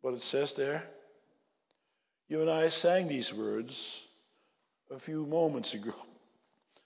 what 0.00 0.14
it 0.14 0.22
says 0.22 0.54
there? 0.54 0.82
You 2.28 2.40
and 2.42 2.50
I 2.50 2.68
sang 2.68 3.08
these 3.08 3.34
words 3.34 4.02
a 4.90 4.98
few 4.98 5.26
moments 5.26 5.74
ago. 5.74 5.94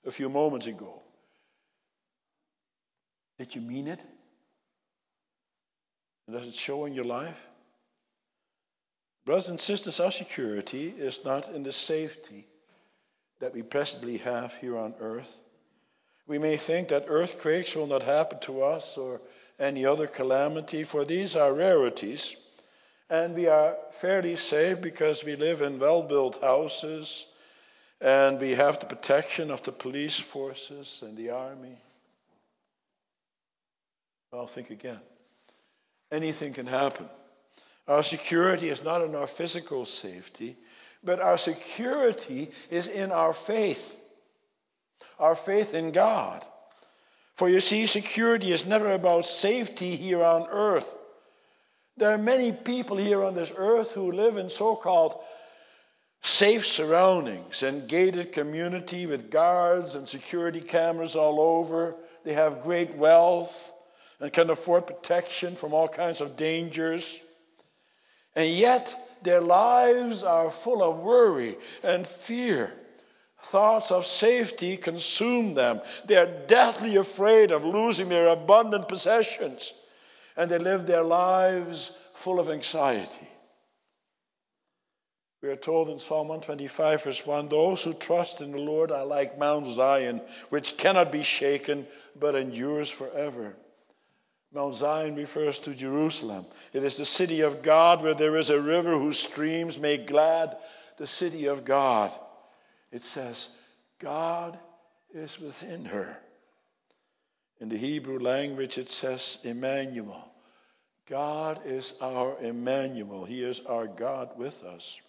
A 0.06 0.10
few 0.10 0.28
moments 0.28 0.66
ago. 0.66 1.02
Did 3.38 3.54
you 3.54 3.60
mean 3.60 3.88
it? 3.88 4.00
does 6.30 6.46
it 6.46 6.54
show 6.54 6.86
in 6.86 6.94
your 6.94 7.04
life? 7.04 7.36
Brothers 9.24 9.50
and 9.50 9.60
sisters, 9.60 10.00
our 10.00 10.10
security 10.10 10.88
is 10.88 11.24
not 11.24 11.50
in 11.50 11.62
the 11.62 11.72
safety 11.72 12.46
that 13.40 13.54
we 13.54 13.62
presently 13.62 14.18
have 14.18 14.54
here 14.54 14.78
on 14.78 14.94
earth. 15.00 15.36
We 16.26 16.38
may 16.38 16.56
think 16.56 16.88
that 16.88 17.06
earthquakes 17.08 17.74
will 17.74 17.86
not 17.86 18.02
happen 18.02 18.38
to 18.40 18.62
us 18.62 18.96
or 18.96 19.20
any 19.58 19.84
other 19.84 20.06
calamity, 20.06 20.84
for 20.84 21.04
these 21.04 21.36
are 21.36 21.52
rarities. 21.52 22.36
And 23.10 23.34
we 23.34 23.46
are 23.46 23.76
fairly 23.92 24.36
safe 24.36 24.80
because 24.80 25.24
we 25.24 25.36
live 25.36 25.60
in 25.60 25.78
well 25.78 26.02
built 26.02 26.40
houses 26.42 27.26
and 28.00 28.40
we 28.40 28.52
have 28.52 28.80
the 28.80 28.86
protection 28.86 29.50
of 29.50 29.62
the 29.62 29.72
police 29.72 30.18
forces 30.18 31.00
and 31.02 31.16
the 31.16 31.30
army. 31.30 31.76
Well, 34.32 34.46
think 34.46 34.70
again. 34.70 35.00
Anything 36.10 36.52
can 36.52 36.66
happen. 36.66 37.08
Our 37.86 38.02
security 38.02 38.68
is 38.68 38.82
not 38.82 39.02
in 39.02 39.14
our 39.14 39.26
physical 39.26 39.84
safety, 39.84 40.56
but 41.02 41.20
our 41.20 41.38
security 41.38 42.50
is 42.70 42.86
in 42.86 43.12
our 43.12 43.34
faith, 43.34 43.96
our 45.18 45.36
faith 45.36 45.74
in 45.74 45.92
God. 45.92 46.44
For 47.36 47.48
you 47.48 47.60
see, 47.60 47.86
security 47.86 48.52
is 48.52 48.64
never 48.64 48.92
about 48.92 49.26
safety 49.26 49.96
here 49.96 50.22
on 50.22 50.46
earth. 50.48 50.96
There 51.96 52.10
are 52.10 52.18
many 52.18 52.50
people 52.50 52.96
here 52.96 53.22
on 53.22 53.34
this 53.34 53.52
earth 53.56 53.92
who 53.92 54.12
live 54.12 54.36
in 54.36 54.50
so 54.50 54.74
called 54.74 55.20
safe 56.22 56.66
surroundings 56.66 57.62
and 57.62 57.88
gated 57.88 58.32
community 58.32 59.06
with 59.06 59.30
guards 59.30 59.94
and 59.94 60.08
security 60.08 60.60
cameras 60.60 61.14
all 61.14 61.40
over. 61.40 61.94
They 62.24 62.32
have 62.32 62.62
great 62.62 62.94
wealth 62.96 63.70
and 64.18 64.32
can 64.32 64.50
afford 64.50 64.86
protection 64.86 65.54
from 65.54 65.72
all 65.72 65.86
kinds 65.86 66.20
of 66.20 66.36
dangers. 66.36 67.20
And 68.34 68.48
yet, 68.50 69.18
their 69.22 69.40
lives 69.40 70.22
are 70.24 70.50
full 70.50 70.82
of 70.82 70.98
worry 70.98 71.56
and 71.82 72.06
fear. 72.06 72.72
Thoughts 73.44 73.90
of 73.90 74.04
safety 74.04 74.76
consume 74.76 75.54
them. 75.54 75.80
They 76.06 76.16
are 76.16 76.26
deathly 76.46 76.96
afraid 76.96 77.52
of 77.52 77.64
losing 77.64 78.08
their 78.08 78.28
abundant 78.28 78.88
possessions. 78.88 79.72
And 80.36 80.50
they 80.50 80.58
live 80.58 80.86
their 80.86 81.02
lives 81.02 81.92
full 82.14 82.40
of 82.40 82.50
anxiety. 82.50 83.28
We 85.42 85.50
are 85.50 85.56
told 85.56 85.90
in 85.90 85.98
Psalm 85.98 86.28
125, 86.28 87.04
verse 87.04 87.26
1 87.26 87.48
Those 87.48 87.82
who 87.84 87.92
trust 87.92 88.40
in 88.40 88.52
the 88.52 88.58
Lord 88.58 88.90
are 88.90 89.04
like 89.04 89.38
Mount 89.38 89.66
Zion, 89.66 90.22
which 90.48 90.78
cannot 90.78 91.12
be 91.12 91.22
shaken, 91.22 91.86
but 92.18 92.34
endures 92.34 92.88
forever. 92.88 93.54
Mount 94.54 94.76
Zion 94.76 95.16
refers 95.16 95.58
to 95.58 95.74
Jerusalem. 95.74 96.46
It 96.72 96.82
is 96.82 96.96
the 96.96 97.04
city 97.04 97.42
of 97.42 97.62
God 97.62 98.02
where 98.02 98.14
there 98.14 98.36
is 98.36 98.50
a 98.50 98.60
river 98.60 98.96
whose 98.98 99.18
streams 99.18 99.78
make 99.78 100.06
glad 100.06 100.56
the 100.96 101.06
city 101.06 101.46
of 101.46 101.64
God. 101.64 102.10
It 102.90 103.02
says, 103.02 103.48
God 103.98 104.58
is 105.12 105.38
within 105.38 105.84
her. 105.84 106.16
In 107.64 107.70
the 107.70 107.78
Hebrew 107.78 108.18
language, 108.18 108.76
it 108.76 108.90
says 108.90 109.38
Emmanuel. 109.42 110.30
God 111.08 111.62
is 111.64 111.94
our 111.98 112.38
Emmanuel. 112.42 113.24
He 113.24 113.42
is 113.42 113.60
our 113.60 113.86
God 113.86 114.36
with 114.36 114.62
us. 114.64 115.00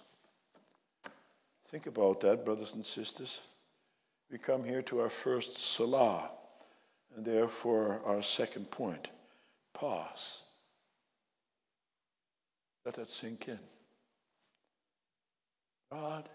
Think 1.68 1.86
about 1.86 2.22
that, 2.22 2.46
brothers 2.46 2.74
and 2.74 2.86
sisters. 2.86 3.42
We 4.32 4.38
come 4.38 4.64
here 4.64 4.82
to 4.84 5.02
our 5.02 5.10
first 5.10 5.58
Selah, 5.58 6.32
and 7.18 7.26
therefore 7.26 8.00
our 8.06 8.22
second 8.22 8.72
point. 8.72 9.10
Pause. 9.74 10.40
Let 12.86 12.94
that 12.94 13.10
sink 13.10 13.50
in. 13.50 13.60
God 15.92 16.30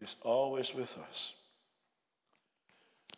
is 0.00 0.16
always 0.22 0.74
with 0.74 0.96
us. 1.10 1.34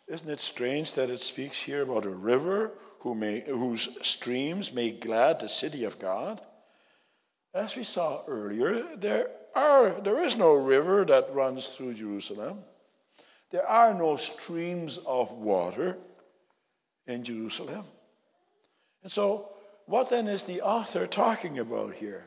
Isn't 0.09 0.29
it 0.29 0.39
strange 0.39 0.95
that 0.95 1.11
it 1.11 1.21
speaks 1.21 1.61
here 1.61 1.83
about 1.83 2.05
a 2.05 2.09
river 2.09 2.71
who 3.01 3.13
may, 3.13 3.41
whose 3.41 3.95
streams 4.05 4.73
make 4.73 5.01
glad 5.01 5.39
the 5.39 5.47
city 5.47 5.83
of 5.83 5.99
God? 5.99 6.41
As 7.53 7.75
we 7.75 7.83
saw 7.83 8.23
earlier, 8.27 8.81
there, 8.97 9.29
are, 9.55 9.91
there 10.01 10.19
is 10.21 10.35
no 10.35 10.53
river 10.53 11.05
that 11.05 11.33
runs 11.33 11.67
through 11.67 11.93
Jerusalem. 11.93 12.63
There 13.51 13.67
are 13.67 13.93
no 13.93 14.15
streams 14.15 14.97
of 15.05 15.31
water 15.31 15.97
in 17.05 17.23
Jerusalem. 17.23 17.85
And 19.03 19.11
so, 19.11 19.49
what 19.85 20.09
then 20.09 20.27
is 20.27 20.43
the 20.43 20.61
author 20.61 21.05
talking 21.05 21.59
about 21.59 21.93
here? 21.93 22.25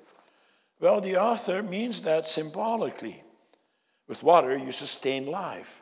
Well, 0.80 1.00
the 1.00 1.16
author 1.16 1.62
means 1.62 2.02
that 2.02 2.26
symbolically. 2.26 3.22
With 4.08 4.22
water, 4.22 4.56
you 4.56 4.72
sustain 4.72 5.26
life. 5.26 5.80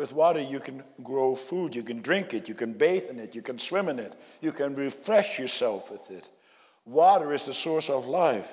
With 0.00 0.14
water, 0.14 0.40
you 0.40 0.60
can 0.60 0.82
grow 1.02 1.36
food, 1.36 1.74
you 1.74 1.82
can 1.82 2.00
drink 2.00 2.32
it, 2.32 2.48
you 2.48 2.54
can 2.54 2.72
bathe 2.72 3.10
in 3.10 3.20
it, 3.20 3.34
you 3.34 3.42
can 3.42 3.58
swim 3.58 3.86
in 3.86 3.98
it, 3.98 4.14
you 4.40 4.50
can 4.50 4.74
refresh 4.74 5.38
yourself 5.38 5.90
with 5.90 6.10
it. 6.10 6.26
Water 6.86 7.34
is 7.34 7.44
the 7.44 7.52
source 7.52 7.90
of 7.90 8.06
life. 8.06 8.50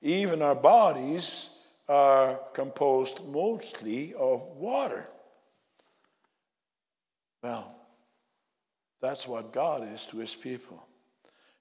Even 0.00 0.40
our 0.40 0.54
bodies 0.54 1.50
are 1.90 2.40
composed 2.54 3.22
mostly 3.28 4.14
of 4.14 4.40
water. 4.56 5.06
Well, 7.42 7.70
that's 9.02 9.28
what 9.28 9.52
God 9.52 9.86
is 9.92 10.06
to 10.06 10.16
his 10.16 10.34
people. 10.34 10.82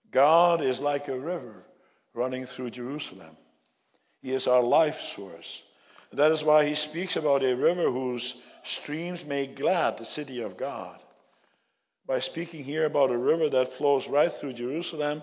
God 0.10 0.62
is 0.62 0.80
like 0.80 1.10
a 1.10 1.20
river 1.20 1.66
running 2.14 2.46
through 2.46 2.70
Jerusalem. 2.70 3.36
He 4.22 4.32
is 4.32 4.48
our 4.48 4.64
life 4.64 5.02
source. 5.02 5.64
That 6.14 6.32
is 6.32 6.44
why 6.44 6.66
he 6.66 6.76
speaks 6.76 7.16
about 7.16 7.44
a 7.44 7.56
river 7.56 7.92
whose 7.92 8.42
streams 8.64 9.26
make 9.26 9.56
glad 9.56 9.98
the 9.98 10.06
city 10.06 10.42
of 10.42 10.58
God. 10.58 11.00
By 12.06 12.20
speaking 12.20 12.64
here 12.64 12.86
about 12.86 13.12
a 13.12 13.18
river 13.18 13.50
that 13.50 13.74
flows 13.74 14.08
right 14.08 14.32
through 14.32 14.54
Jerusalem, 14.54 15.22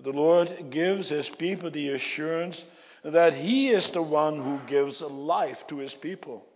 the 0.00 0.12
Lord 0.12 0.70
gives 0.70 1.08
his 1.08 1.28
people 1.28 1.70
the 1.70 1.90
assurance 1.90 2.64
that 3.04 3.34
he 3.34 3.68
is 3.68 3.90
the 3.90 4.02
one 4.02 4.40
who 4.40 4.58
gives 4.66 5.02
life 5.02 5.66
to 5.66 5.78
his 5.78 5.94
people. 5.94 6.46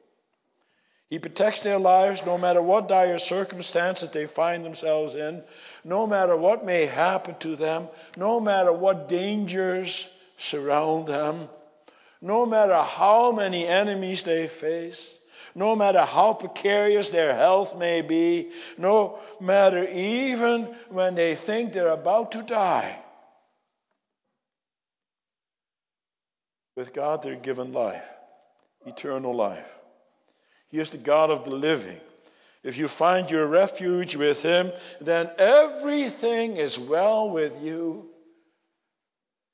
He 1.08 1.18
protects 1.18 1.60
their 1.60 1.78
lives 1.78 2.26
no 2.26 2.36
matter 2.36 2.60
what 2.60 2.88
dire 2.88 3.18
circumstances 3.18 4.10
they 4.10 4.26
find 4.26 4.64
themselves 4.64 5.14
in, 5.14 5.44
no 5.84 6.06
matter 6.06 6.36
what 6.36 6.64
may 6.64 6.86
happen 6.86 7.36
to 7.40 7.54
them, 7.54 7.88
no 8.16 8.40
matter 8.40 8.72
what 8.72 9.08
dangers 9.08 10.08
surround 10.36 11.06
them. 11.06 11.48
No 12.20 12.46
matter 12.46 12.80
how 12.80 13.32
many 13.32 13.66
enemies 13.66 14.22
they 14.22 14.46
face, 14.46 15.18
no 15.54 15.74
matter 15.74 16.02
how 16.02 16.34
precarious 16.34 17.10
their 17.10 17.34
health 17.34 17.76
may 17.76 18.02
be, 18.02 18.50
no 18.76 19.18
matter 19.40 19.88
even 19.88 20.64
when 20.90 21.14
they 21.14 21.34
think 21.34 21.72
they're 21.72 21.88
about 21.88 22.32
to 22.32 22.42
die, 22.42 22.98
with 26.76 26.92
God 26.92 27.22
they're 27.22 27.36
given 27.36 27.72
life, 27.72 28.04
eternal 28.84 29.34
life. 29.34 29.72
He 30.68 30.78
is 30.78 30.90
the 30.90 30.98
God 30.98 31.30
of 31.30 31.44
the 31.44 31.50
living. 31.50 32.00
If 32.62 32.76
you 32.76 32.88
find 32.88 33.30
your 33.30 33.46
refuge 33.46 34.16
with 34.16 34.42
Him, 34.42 34.72
then 35.00 35.30
everything 35.38 36.56
is 36.56 36.78
well 36.78 37.30
with 37.30 37.62
you 37.62 38.10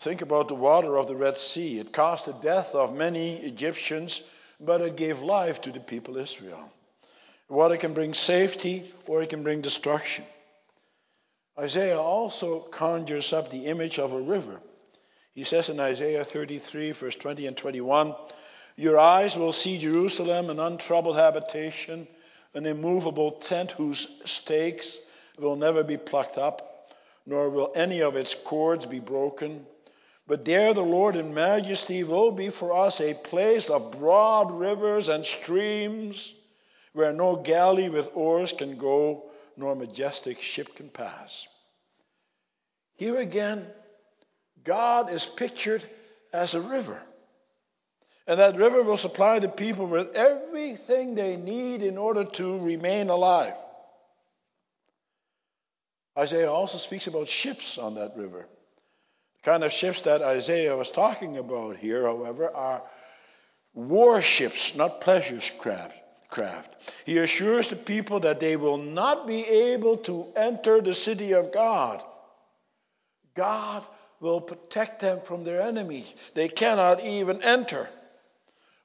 Think 0.00 0.22
about 0.22 0.48
the 0.48 0.54
water 0.54 0.96
of 0.96 1.06
the 1.06 1.16
Red 1.16 1.38
Sea. 1.38 1.78
It 1.78 1.92
caused 1.92 2.26
the 2.26 2.32
death 2.32 2.74
of 2.74 2.96
many 2.96 3.36
Egyptians, 3.36 4.22
but 4.58 4.80
it 4.80 4.96
gave 4.96 5.20
life 5.20 5.60
to 5.62 5.72
the 5.72 5.80
people 5.80 6.16
Israel. 6.16 6.72
Water 7.48 7.76
can 7.76 7.94
bring 7.94 8.14
safety 8.14 8.92
or 9.06 9.22
it 9.22 9.30
can 9.30 9.42
bring 9.42 9.60
destruction. 9.60 10.24
Isaiah 11.58 11.98
also 11.98 12.60
conjures 12.60 13.32
up 13.32 13.50
the 13.50 13.66
image 13.66 13.98
of 13.98 14.12
a 14.12 14.20
river 14.20 14.60
he 15.34 15.44
says 15.44 15.68
in 15.68 15.78
Isaiah 15.78 16.24
33, 16.24 16.92
verse 16.92 17.16
20 17.16 17.46
and 17.46 17.56
21 17.56 18.14
Your 18.76 18.98
eyes 18.98 19.36
will 19.36 19.52
see 19.52 19.78
Jerusalem, 19.78 20.50
an 20.50 20.58
untroubled 20.58 21.16
habitation, 21.16 22.08
an 22.54 22.66
immovable 22.66 23.32
tent 23.32 23.70
whose 23.72 24.22
stakes 24.24 24.98
will 25.38 25.56
never 25.56 25.84
be 25.84 25.96
plucked 25.96 26.36
up, 26.36 26.90
nor 27.26 27.48
will 27.48 27.72
any 27.74 28.02
of 28.02 28.16
its 28.16 28.34
cords 28.34 28.86
be 28.86 28.98
broken. 28.98 29.64
But 30.26 30.44
there 30.44 30.74
the 30.74 30.82
Lord 30.82 31.16
in 31.16 31.34
majesty 31.34 32.04
will 32.04 32.32
be 32.32 32.50
for 32.50 32.72
us 32.72 33.00
a 33.00 33.14
place 33.14 33.70
of 33.70 33.92
broad 33.92 34.50
rivers 34.50 35.08
and 35.08 35.24
streams, 35.24 36.34
where 36.92 37.12
no 37.12 37.36
galley 37.36 37.88
with 37.88 38.10
oars 38.14 38.52
can 38.52 38.76
go, 38.76 39.30
nor 39.56 39.76
majestic 39.76 40.40
ship 40.40 40.74
can 40.74 40.88
pass. 40.88 41.46
Here 42.96 43.18
again, 43.18 43.66
God 44.64 45.10
is 45.10 45.24
pictured 45.24 45.84
as 46.32 46.54
a 46.54 46.60
river. 46.60 47.00
And 48.26 48.38
that 48.38 48.56
river 48.56 48.82
will 48.82 48.96
supply 48.96 49.38
the 49.38 49.48
people 49.48 49.86
with 49.86 50.14
everything 50.14 51.14
they 51.14 51.36
need 51.36 51.82
in 51.82 51.98
order 51.98 52.24
to 52.24 52.58
remain 52.58 53.08
alive. 53.08 53.54
Isaiah 56.16 56.50
also 56.50 56.78
speaks 56.78 57.06
about 57.06 57.28
ships 57.28 57.78
on 57.78 57.94
that 57.94 58.12
river. 58.16 58.46
The 59.42 59.50
kind 59.50 59.64
of 59.64 59.72
ships 59.72 60.02
that 60.02 60.22
Isaiah 60.22 60.76
was 60.76 60.90
talking 60.90 61.38
about 61.38 61.76
here, 61.76 62.04
however, 62.04 62.54
are 62.54 62.82
warships, 63.74 64.76
not 64.76 65.00
pleasure 65.00 65.40
craft. 65.58 65.96
Craft. 66.28 66.76
He 67.06 67.18
assures 67.18 67.70
the 67.70 67.76
people 67.76 68.20
that 68.20 68.38
they 68.38 68.56
will 68.56 68.76
not 68.76 69.26
be 69.26 69.44
able 69.44 69.96
to 69.98 70.28
enter 70.36 70.80
the 70.80 70.94
city 70.94 71.32
of 71.32 71.52
God. 71.52 72.00
God 73.34 73.82
will 74.20 74.40
protect 74.40 75.00
them 75.00 75.20
from 75.20 75.44
their 75.44 75.62
enemies. 75.62 76.06
They 76.34 76.48
cannot 76.48 77.04
even 77.04 77.42
enter. 77.42 77.88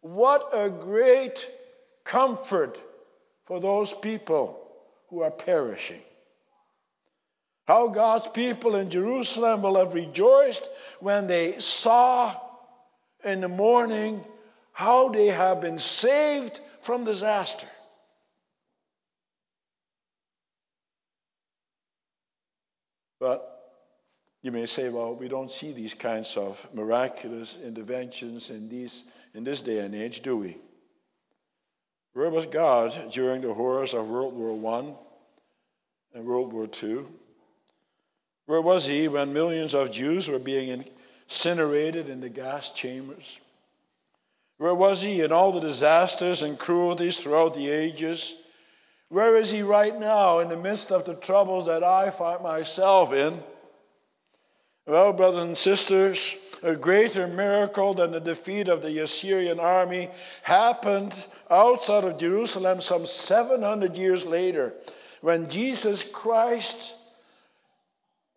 What 0.01 0.49
a 0.53 0.69
great 0.69 1.47
comfort 2.03 2.79
for 3.45 3.59
those 3.59 3.93
people 3.93 4.61
who 5.09 5.21
are 5.21 5.31
perishing. 5.31 6.01
How 7.67 7.87
God's 7.89 8.27
people 8.27 8.75
in 8.75 8.89
Jerusalem 8.89 9.61
will 9.61 9.77
have 9.77 9.93
rejoiced 9.93 10.67
when 10.99 11.27
they 11.27 11.59
saw 11.59 12.35
in 13.23 13.41
the 13.41 13.47
morning 13.47 14.23
how 14.71 15.09
they 15.09 15.27
have 15.27 15.61
been 15.61 15.79
saved 15.79 16.59
from 16.81 17.03
disaster. 17.03 17.67
But 23.19 23.54
you 24.45 24.51
may 24.51 24.67
say, 24.67 24.89
well, 24.89 25.15
we 25.15 25.27
don't 25.27 25.49
see 25.49 25.71
these 25.71 25.95
kinds 25.95 26.37
of 26.37 26.55
miraculous 26.71 27.57
interventions 27.65 28.51
in, 28.51 28.69
these, 28.69 29.03
in 29.33 29.43
this 29.43 29.59
day 29.59 29.79
and 29.79 29.95
age, 29.95 30.21
do 30.21 30.37
we? 30.37 30.55
Where 32.13 32.29
was 32.29 32.45
God 32.45 32.93
during 33.11 33.41
the 33.41 33.55
horrors 33.55 33.95
of 33.95 34.07
World 34.07 34.35
War 34.35 34.51
I 34.75 34.93
and 36.13 36.27
World 36.27 36.53
War 36.53 36.69
II? 36.83 37.05
Where 38.45 38.61
was 38.61 38.85
he 38.85 39.07
when 39.07 39.33
millions 39.33 39.73
of 39.73 39.91
Jews 39.91 40.27
were 40.27 40.37
being 40.37 40.85
incinerated 41.27 42.07
in 42.07 42.21
the 42.21 42.29
gas 42.29 42.69
chambers? 42.69 43.39
Where 44.59 44.75
was 44.75 45.01
he 45.01 45.21
in 45.21 45.31
all 45.31 45.53
the 45.53 45.59
disasters 45.59 46.43
and 46.43 46.59
cruelties 46.59 47.17
throughout 47.17 47.55
the 47.55 47.67
ages? 47.67 48.35
Where 49.09 49.37
is 49.37 49.49
he 49.49 49.63
right 49.63 49.99
now 49.99 50.37
in 50.37 50.49
the 50.49 50.55
midst 50.55 50.91
of 50.91 51.03
the 51.03 51.15
troubles 51.15 51.65
that 51.65 51.83
I 51.83 52.11
find 52.11 52.43
myself 52.43 53.11
in? 53.11 53.41
Well, 54.87 55.13
brothers 55.13 55.43
and 55.43 55.57
sisters, 55.57 56.35
a 56.61 56.75
greater 56.75 57.27
miracle 57.27 57.93
than 57.93 58.11
the 58.11 58.19
defeat 58.19 58.67
of 58.67 58.81
the 58.81 58.99
Assyrian 58.99 59.59
army 59.59 60.09
happened 60.43 61.27
outside 61.49 62.03
of 62.03 62.19
Jerusalem 62.19 62.81
some 62.81 63.05
700 63.05 63.97
years 63.97 64.25
later 64.25 64.73
when 65.21 65.49
Jesus 65.49 66.03
Christ 66.03 66.93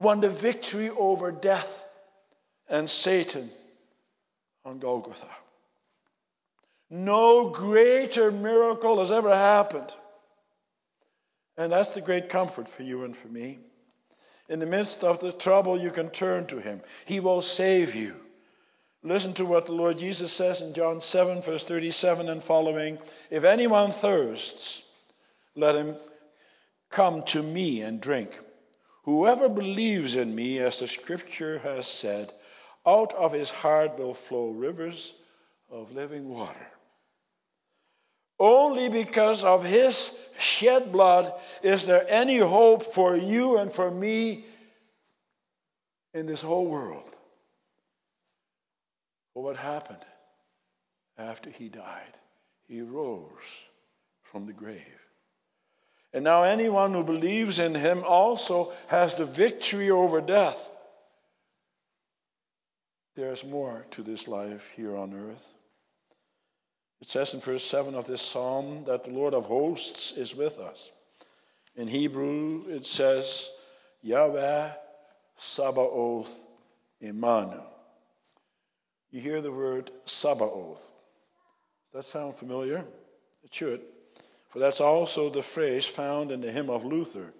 won 0.00 0.20
the 0.20 0.30
victory 0.30 0.90
over 0.90 1.30
death 1.30 1.84
and 2.68 2.88
Satan 2.88 3.50
on 4.64 4.78
Golgotha. 4.78 5.28
No 6.90 7.50
greater 7.50 8.30
miracle 8.30 8.98
has 9.00 9.12
ever 9.12 9.34
happened. 9.34 9.94
And 11.58 11.72
that's 11.72 11.90
the 11.90 12.00
great 12.00 12.28
comfort 12.30 12.68
for 12.68 12.84
you 12.84 13.04
and 13.04 13.14
for 13.14 13.28
me. 13.28 13.58
In 14.48 14.60
the 14.60 14.66
midst 14.66 15.04
of 15.04 15.20
the 15.20 15.32
trouble, 15.32 15.78
you 15.78 15.90
can 15.90 16.10
turn 16.10 16.46
to 16.46 16.58
Him, 16.58 16.80
He 17.04 17.20
will 17.20 17.42
save 17.42 17.94
you. 17.94 18.14
Listen 19.02 19.32
to 19.34 19.44
what 19.44 19.66
the 19.66 19.72
Lord 19.72 19.98
Jesus 19.98 20.32
says 20.32 20.60
in 20.60 20.74
John 20.74 21.00
7, 21.00 21.40
verse 21.42 21.62
37 21.64 22.28
and 22.28 22.42
following 22.42 22.98
If 23.30 23.44
anyone 23.44 23.92
thirsts, 23.92 24.90
let 25.54 25.76
him 25.76 25.96
come 26.90 27.22
to 27.24 27.42
me 27.42 27.82
and 27.82 28.00
drink. 28.00 28.38
Whoever 29.04 29.48
believes 29.48 30.16
in 30.16 30.34
me, 30.34 30.58
as 30.58 30.78
the 30.78 30.88
scripture 30.88 31.58
has 31.60 31.86
said, 31.86 32.32
out 32.86 33.14
of 33.14 33.32
his 33.32 33.50
heart 33.50 33.98
will 33.98 34.14
flow 34.14 34.50
rivers 34.50 35.14
of 35.70 35.92
living 35.92 36.28
water. 36.28 36.66
Only 38.38 38.88
because 38.88 39.42
of 39.42 39.64
his 39.64 40.16
shed 40.38 40.92
blood 40.92 41.32
is 41.62 41.84
there 41.84 42.06
any 42.08 42.38
hope 42.38 42.94
for 42.94 43.16
you 43.16 43.58
and 43.58 43.72
for 43.72 43.90
me 43.90 44.44
in 46.14 46.26
this 46.26 46.40
whole 46.40 46.66
world. 46.66 47.16
But 49.34 49.40
what 49.40 49.56
happened 49.56 50.04
after 51.16 51.50
he 51.50 51.68
died? 51.68 52.16
He 52.68 52.80
rose 52.80 53.30
from 54.22 54.46
the 54.46 54.52
grave. 54.52 54.82
And 56.12 56.24
now 56.24 56.42
anyone 56.42 56.94
who 56.94 57.04
believes 57.04 57.58
in 57.58 57.74
him 57.74 58.02
also 58.06 58.72
has 58.86 59.14
the 59.14 59.26
victory 59.26 59.90
over 59.90 60.20
death. 60.20 60.70
There's 63.14 63.44
more 63.44 63.84
to 63.92 64.02
this 64.02 64.28
life 64.28 64.64
here 64.76 64.96
on 64.96 65.12
earth. 65.12 65.54
It 67.00 67.08
says 67.08 67.32
in 67.34 67.40
verse 67.40 67.64
7 67.64 67.94
of 67.94 68.06
this 68.06 68.22
psalm 68.22 68.84
that 68.84 69.04
the 69.04 69.10
Lord 69.10 69.34
of 69.34 69.44
hosts 69.44 70.12
is 70.12 70.34
with 70.34 70.58
us. 70.58 70.90
In 71.76 71.86
Hebrew, 71.86 72.64
it 72.68 72.86
says, 72.86 73.50
Yahweh 74.02 74.70
Sabaoth 75.38 76.36
Imanu. 77.02 77.62
You 79.10 79.20
hear 79.20 79.40
the 79.40 79.52
word 79.52 79.90
Sabaoth. 80.06 80.90
Does 81.92 81.92
that 81.92 82.04
sound 82.04 82.34
familiar? 82.34 82.84
It 83.44 83.54
should. 83.54 83.80
For 84.50 84.58
that's 84.58 84.80
also 84.80 85.30
the 85.30 85.42
phrase 85.42 85.86
found 85.86 86.32
in 86.32 86.40
the 86.40 86.50
hymn 86.50 86.70
of 86.70 86.84
Luther 86.84 87.32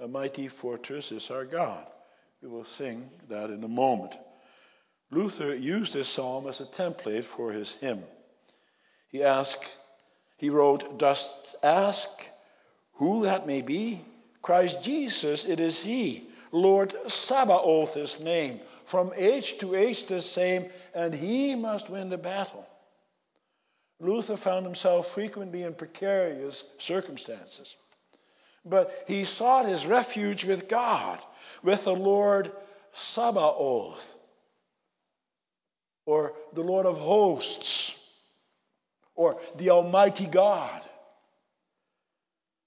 A 0.00 0.08
mighty 0.08 0.48
fortress 0.48 1.12
is 1.12 1.30
our 1.30 1.44
God. 1.44 1.86
We 2.40 2.48
will 2.48 2.64
sing 2.64 3.08
that 3.28 3.50
in 3.50 3.62
a 3.62 3.68
moment. 3.68 4.12
Luther 5.10 5.54
used 5.54 5.92
this 5.92 6.08
psalm 6.08 6.48
as 6.48 6.60
a 6.60 6.64
template 6.64 7.24
for 7.24 7.52
his 7.52 7.72
hymn. 7.74 8.02
He 9.12 9.22
asked, 9.22 9.68
he 10.38 10.50
wrote, 10.50 10.98
Dost 10.98 11.54
ask 11.62 12.08
who 12.94 13.24
that 13.24 13.46
may 13.46 13.60
be? 13.62 14.00
Christ 14.40 14.82
Jesus, 14.82 15.44
it 15.44 15.60
is 15.60 15.80
he. 15.80 16.24
Lord 16.50 16.94
Sabaoth, 17.10 17.94
his 17.94 18.18
name. 18.20 18.60
From 18.84 19.12
age 19.14 19.58
to 19.58 19.74
age 19.74 20.04
the 20.04 20.20
same, 20.20 20.68
and 20.94 21.14
he 21.14 21.54
must 21.54 21.88
win 21.88 22.10
the 22.10 22.18
battle. 22.18 22.66
Luther 24.00 24.36
found 24.36 24.66
himself 24.66 25.08
frequently 25.08 25.62
in 25.62 25.74
precarious 25.74 26.64
circumstances. 26.78 27.76
But 28.64 29.04
he 29.06 29.24
sought 29.24 29.66
his 29.66 29.86
refuge 29.86 30.44
with 30.44 30.68
God, 30.68 31.18
with 31.62 31.84
the 31.84 31.94
Lord 31.94 32.50
Sabaoth, 32.94 34.14
or 36.04 36.34
the 36.52 36.62
Lord 36.62 36.86
of 36.86 36.98
hosts, 36.98 38.01
or 39.14 39.38
the 39.56 39.70
Almighty 39.70 40.26
God. 40.26 40.82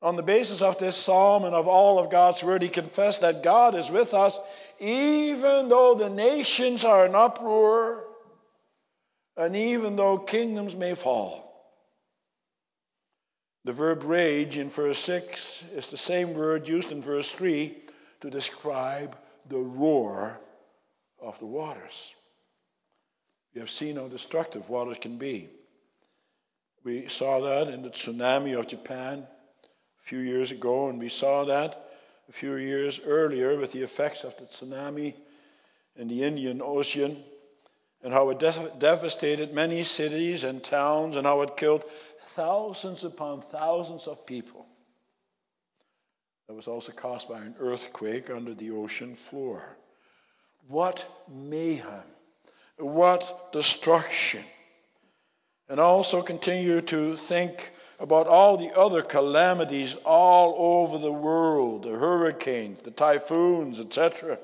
On 0.01 0.15
the 0.15 0.23
basis 0.23 0.61
of 0.61 0.77
this 0.77 0.95
psalm 0.95 1.45
and 1.45 1.55
of 1.55 1.67
all 1.67 1.97
of 1.97 2.11
God's 2.11 2.43
word, 2.43 2.61
he 2.61 2.69
confessed 2.69 3.21
that 3.21 3.43
God 3.43 3.75
is 3.75 3.89
with 3.89 4.13
us 4.13 4.39
even 4.79 5.69
though 5.69 5.95
the 5.95 6.09
nations 6.09 6.83
are 6.83 7.05
in 7.05 7.15
uproar 7.15 8.03
and 9.37 9.55
even 9.55 9.95
though 9.95 10.17
kingdoms 10.17 10.75
may 10.75 10.95
fall. 10.95 11.41
The 13.63 13.73
verb 13.73 14.03
rage 14.03 14.57
in 14.57 14.69
verse 14.69 14.99
6 14.99 15.65
is 15.73 15.87
the 15.87 15.97
same 15.97 16.35
word 16.35 16.67
used 16.67 16.91
in 16.91 17.01
verse 17.01 17.31
3 17.31 17.75
to 18.21 18.29
describe 18.29 19.17
the 19.49 19.57
roar 19.57 20.39
of 21.19 21.39
the 21.39 21.47
waters. 21.47 22.13
We 23.53 23.61
have 23.61 23.71
seen 23.71 23.95
how 23.95 24.07
destructive 24.07 24.69
waters 24.69 24.97
can 25.01 25.17
be. 25.17 25.49
We 26.85 27.07
saw 27.07 27.39
that 27.41 27.67
in 27.67 27.81
the 27.81 27.89
tsunami 27.89 28.57
of 28.57 28.67
Japan 28.67 29.25
a 29.25 30.07
few 30.07 30.19
years 30.19 30.51
ago, 30.51 30.87
and 30.87 30.99
we 30.99 31.09
saw 31.09 31.43
that 31.45 31.89
a 32.29 32.31
few 32.31 32.57
years 32.57 32.99
earlier 33.03 33.57
with 33.57 33.71
the 33.71 33.81
effects 33.81 34.23
of 34.23 34.37
the 34.37 34.45
tsunami 34.45 35.15
in 35.95 36.07
the 36.07 36.23
Indian 36.23 36.61
Ocean 36.61 37.23
and 38.03 38.13
how 38.13 38.29
it 38.29 38.37
devastated 38.37 39.51
many 39.51 39.83
cities 39.83 40.43
and 40.43 40.63
towns 40.63 41.15
and 41.15 41.25
how 41.25 41.41
it 41.41 41.57
killed 41.57 41.83
thousands 42.35 43.03
upon 43.03 43.41
thousands 43.41 44.07
of 44.07 44.23
people. 44.27 44.67
that 46.47 46.53
was 46.53 46.67
also 46.67 46.91
caused 46.91 47.27
by 47.27 47.39
an 47.39 47.55
earthquake 47.59 48.29
under 48.29 48.53
the 48.53 48.69
ocean 48.69 49.15
floor. 49.15 49.75
What 50.67 51.03
mayhem! 51.27 52.05
What 52.77 53.51
destruction! 53.51 54.43
And 55.67 55.79
also 55.79 56.21
continue 56.21 56.81
to 56.81 57.15
think 57.15 57.71
about 57.99 58.27
all 58.27 58.57
the 58.57 58.77
other 58.77 59.01
calamities 59.01 59.95
all 60.05 60.55
over 60.57 60.97
the 60.97 61.11
world 61.11 61.83
the 61.83 61.97
hurricanes, 61.97 62.81
the 62.83 62.91
typhoons, 62.91 63.79
etc. 63.79 64.37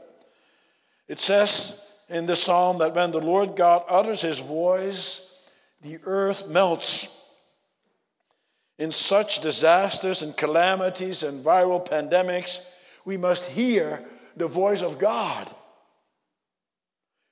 It 1.07 1.19
says 1.19 1.79
in 2.09 2.25
the 2.25 2.35
psalm 2.35 2.79
that 2.79 2.95
when 2.95 3.11
the 3.11 3.19
Lord 3.19 3.55
God 3.55 3.83
utters 3.89 4.21
his 4.21 4.39
voice, 4.39 5.27
the 5.81 5.99
earth 6.05 6.47
melts. 6.47 7.07
In 8.77 8.91
such 8.91 9.41
disasters 9.41 10.21
and 10.21 10.35
calamities 10.35 11.23
and 11.23 11.45
viral 11.45 11.85
pandemics, 11.85 12.65
we 13.05 13.17
must 13.17 13.43
hear 13.43 14.03
the 14.35 14.47
voice 14.47 14.81
of 14.81 14.97
God. 14.97 15.49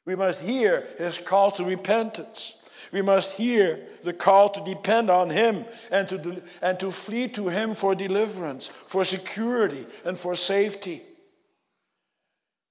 We 0.06 0.16
must 0.16 0.42
hear 0.42 0.88
his 0.98 1.18
call 1.18 1.52
to 1.52 1.64
repentance. 1.64 2.59
We 2.92 3.02
must 3.02 3.32
hear 3.32 3.80
the 4.04 4.14
call 4.14 4.50
to 4.50 4.64
depend 4.64 5.10
on 5.10 5.30
Him 5.30 5.66
and 5.92 6.08
to, 6.10 6.42
and 6.62 6.80
to 6.80 6.92
flee 6.92 7.28
to 7.30 7.48
Him 7.48 7.76
for 7.76 7.96
deliverance, 7.96 8.68
for 8.68 9.06
security, 9.06 9.86
and 10.06 10.18
for 10.18 10.36
safety. 10.36 11.04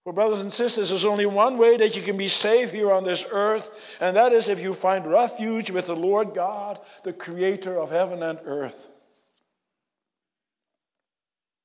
For, 0.05 0.12
brothers 0.12 0.40
and 0.40 0.53
sisters, 0.53 0.88
there's 0.88 1.05
only 1.05 1.27
one 1.27 1.59
way 1.59 1.77
that 1.77 1.94
you 1.94 2.01
can 2.01 2.16
be 2.16 2.29
safe 2.29 2.73
here 2.73 2.90
on 2.90 3.05
this 3.05 3.25
earth, 3.31 3.99
and 4.01 4.16
that 4.16 4.33
is 4.33 4.49
if 4.49 4.59
you 4.59 4.73
find 4.73 5.07
refuge 5.07 5.71
with 5.71 5.87
the 5.87 5.97
Lord 5.97 6.35
God, 6.35 6.81
the 7.05 7.12
Creator 7.12 7.79
of 7.79 7.90
heaven 7.90 8.23
and 8.23 8.38
earth. 8.44 8.88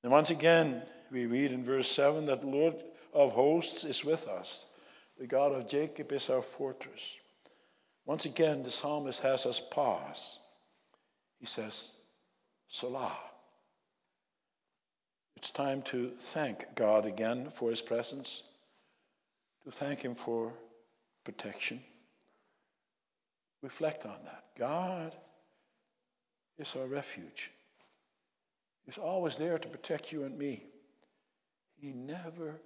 And 0.03 0.11
once 0.11 0.29
again, 0.29 0.81
we 1.09 1.25
read 1.25 1.53
in 1.53 1.63
verse 1.63 1.89
7 1.89 2.25
that 2.25 2.41
the 2.41 2.47
Lord 2.47 2.75
of 3.13 3.31
hosts 3.31 3.85
is 3.85 4.03
with 4.03 4.27
us. 4.27 4.65
The 5.17 5.27
God 5.27 5.53
of 5.53 5.69
Jacob 5.69 6.11
is 6.11 6.29
our 6.29 6.41
fortress. 6.41 7.01
Once 8.05 8.25
again, 8.25 8.63
the 8.63 8.71
psalmist 8.71 9.21
has 9.21 9.45
us 9.45 9.61
pause. 9.71 10.39
He 11.39 11.45
says, 11.45 11.91
Selah. 12.67 13.17
It's 15.37 15.51
time 15.51 15.81
to 15.83 16.09
thank 16.17 16.73
God 16.75 17.05
again 17.05 17.51
for 17.53 17.69
his 17.69 17.81
presence, 17.81 18.43
to 19.65 19.71
thank 19.71 20.01
him 20.01 20.15
for 20.15 20.53
protection. 21.23 21.81
Reflect 23.61 24.05
on 24.05 24.17
that. 24.25 24.43
God 24.57 25.13
is 26.57 26.75
our 26.75 26.87
refuge. 26.87 27.51
He's 28.85 28.97
always 28.97 29.37
there 29.37 29.57
to 29.57 29.67
protect 29.67 30.11
you 30.11 30.23
and 30.23 30.37
me. 30.37 30.63
He 31.79 31.91
never, 31.91 32.59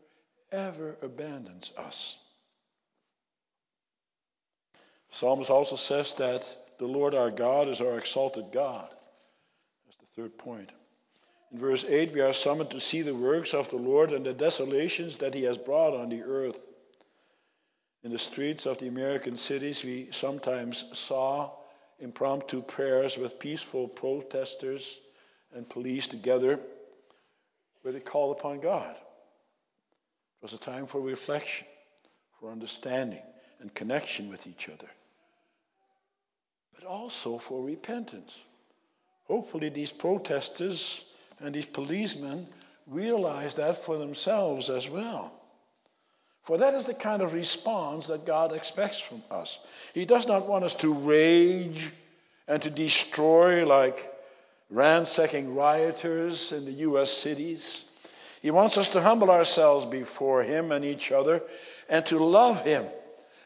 ever 0.51 0.97
abandons 1.01 1.71
us. 1.77 2.26
Psalms 5.11 5.49
also 5.49 5.75
says 5.75 6.13
that 6.15 6.47
the 6.79 6.85
Lord 6.85 7.15
our 7.15 7.31
God 7.31 7.67
is 7.67 7.81
our 7.81 7.97
exalted 7.97 8.45
God. 8.51 8.89
That's 9.85 9.97
the 9.97 10.21
third 10.21 10.37
point. 10.37 10.69
In 11.51 11.59
verse 11.59 11.85
8, 11.85 12.13
we 12.13 12.21
are 12.21 12.33
summoned 12.33 12.71
to 12.71 12.79
see 12.79 13.01
the 13.01 13.15
works 13.15 13.53
of 13.53 13.69
the 13.69 13.77
Lord 13.77 14.11
and 14.11 14.25
the 14.25 14.33
desolations 14.33 15.17
that 15.17 15.33
he 15.33 15.43
has 15.43 15.57
brought 15.57 15.93
on 15.93 16.09
the 16.09 16.23
earth. 16.23 16.69
In 18.03 18.11
the 18.11 18.19
streets 18.19 18.65
of 18.65 18.77
the 18.77 18.87
American 18.87 19.37
cities, 19.37 19.83
we 19.83 20.09
sometimes 20.11 20.85
saw 20.93 21.51
impromptu 21.99 22.61
prayers 22.61 23.17
with 23.17 23.39
peaceful 23.39 23.87
protesters 23.87 24.99
and 25.55 25.67
police 25.67 26.07
together 26.07 26.59
where 27.81 27.93
they 27.93 27.99
called 27.99 28.37
upon 28.37 28.59
God. 28.59 28.91
It 28.91 30.43
was 30.43 30.53
a 30.53 30.57
time 30.57 30.85
for 30.85 31.01
reflection, 31.01 31.65
for 32.39 32.51
understanding, 32.51 33.21
and 33.59 33.73
connection 33.73 34.29
with 34.29 34.45
each 34.45 34.69
other, 34.69 34.87
but 36.77 36.87
also 36.87 37.37
for 37.37 37.63
repentance. 37.63 38.39
Hopefully, 39.27 39.69
these 39.69 39.91
protesters 39.91 41.11
and 41.39 41.53
these 41.53 41.65
policemen 41.65 42.47
realize 42.85 43.55
that 43.55 43.83
for 43.83 43.97
themselves 43.97 44.69
as 44.69 44.89
well. 44.89 45.33
For 46.43 46.57
that 46.59 46.73
is 46.73 46.85
the 46.85 46.93
kind 46.93 47.21
of 47.21 47.33
response 47.33 48.07
that 48.07 48.25
God 48.25 48.53
expects 48.53 48.99
from 48.99 49.21
us. 49.29 49.67
He 49.93 50.05
does 50.05 50.27
not 50.27 50.47
want 50.47 50.63
us 50.63 50.75
to 50.75 50.93
rage 50.93 51.89
and 52.47 52.61
to 52.61 52.69
destroy 52.69 53.65
like 53.65 54.13
ransacking 54.69 55.55
rioters 55.55 56.53
in 56.53 56.63
the 56.63 56.71
U.S. 56.71 57.11
cities. 57.11 57.91
He 58.41 58.51
wants 58.51 58.77
us 58.77 58.87
to 58.89 59.01
humble 59.01 59.29
ourselves 59.29 59.85
before 59.85 60.43
Him 60.43 60.71
and 60.71 60.85
each 60.85 61.11
other 61.11 61.41
and 61.89 62.05
to 62.05 62.19
love 62.19 62.63
Him 62.63 62.85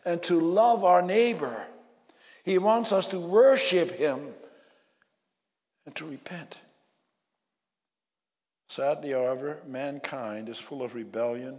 and 0.06 0.22
to 0.24 0.40
love 0.40 0.84
our 0.84 1.02
neighbor. 1.02 1.66
He 2.44 2.58
wants 2.58 2.92
us 2.92 3.08
to 3.08 3.20
worship 3.20 3.92
Him 3.92 4.34
and 5.86 5.96
to 5.96 6.06
repent. 6.06 6.58
Sadly, 8.68 9.12
however, 9.12 9.60
mankind 9.68 10.48
is 10.48 10.58
full 10.58 10.82
of 10.82 10.96
rebellion 10.96 11.58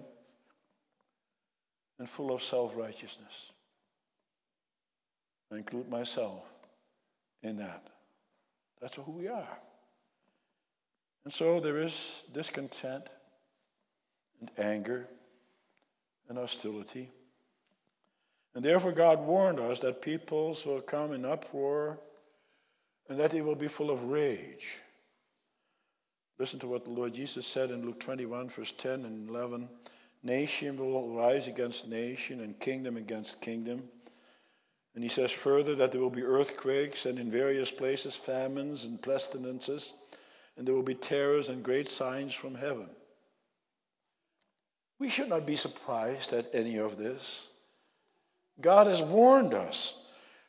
and 1.98 2.08
full 2.08 2.32
of 2.32 2.42
self 2.42 2.74
righteousness. 2.74 3.52
I 5.52 5.56
include 5.56 5.88
myself 5.90 6.44
in 7.42 7.58
that. 7.58 7.86
That's 8.80 8.94
who 8.94 9.12
we 9.12 9.28
are. 9.28 9.58
And 11.24 11.32
so 11.32 11.60
there 11.60 11.76
is 11.76 12.16
discontent 12.32 13.08
and 14.40 14.50
anger 14.58 15.06
and 16.28 16.38
hostility. 16.38 17.10
And 18.54 18.64
therefore, 18.64 18.92
God 18.92 19.20
warned 19.20 19.60
us 19.60 19.80
that 19.80 20.02
peoples 20.02 20.66
will 20.66 20.80
come 20.80 21.12
in 21.12 21.24
uproar 21.24 21.98
and 23.08 23.18
that 23.18 23.30
they 23.30 23.40
will 23.40 23.54
be 23.54 23.68
full 23.68 23.90
of 23.90 24.04
rage. 24.04 24.82
Listen 26.38 26.58
to 26.60 26.66
what 26.66 26.84
the 26.84 26.90
Lord 26.90 27.14
Jesus 27.14 27.46
said 27.46 27.70
in 27.70 27.84
Luke 27.84 28.00
21, 28.00 28.48
verse 28.48 28.72
10 28.76 29.04
and 29.04 29.28
11. 29.28 29.68
Nation 30.22 30.76
will 30.76 31.14
rise 31.14 31.46
against 31.46 31.88
nation 31.88 32.40
and 32.40 32.58
kingdom 32.60 32.96
against 32.96 33.40
kingdom. 33.40 33.88
And 34.94 35.02
he 35.02 35.08
says 35.08 35.30
further 35.30 35.74
that 35.76 35.90
there 35.90 36.00
will 36.00 36.10
be 36.10 36.22
earthquakes 36.22 37.06
and 37.06 37.18
in 37.18 37.30
various 37.30 37.70
places 37.70 38.14
famines 38.14 38.84
and 38.84 39.00
pestilences, 39.00 39.92
and 40.56 40.66
there 40.66 40.74
will 40.74 40.82
be 40.82 40.94
terrors 40.94 41.48
and 41.48 41.62
great 41.62 41.88
signs 41.88 42.34
from 42.34 42.54
heaven. 42.54 42.88
We 44.98 45.08
should 45.08 45.28
not 45.28 45.46
be 45.46 45.56
surprised 45.56 46.32
at 46.32 46.54
any 46.54 46.76
of 46.76 46.98
this. 46.98 47.48
God 48.62 48.86
has 48.86 49.02
warned 49.02 49.54
us. 49.54 49.98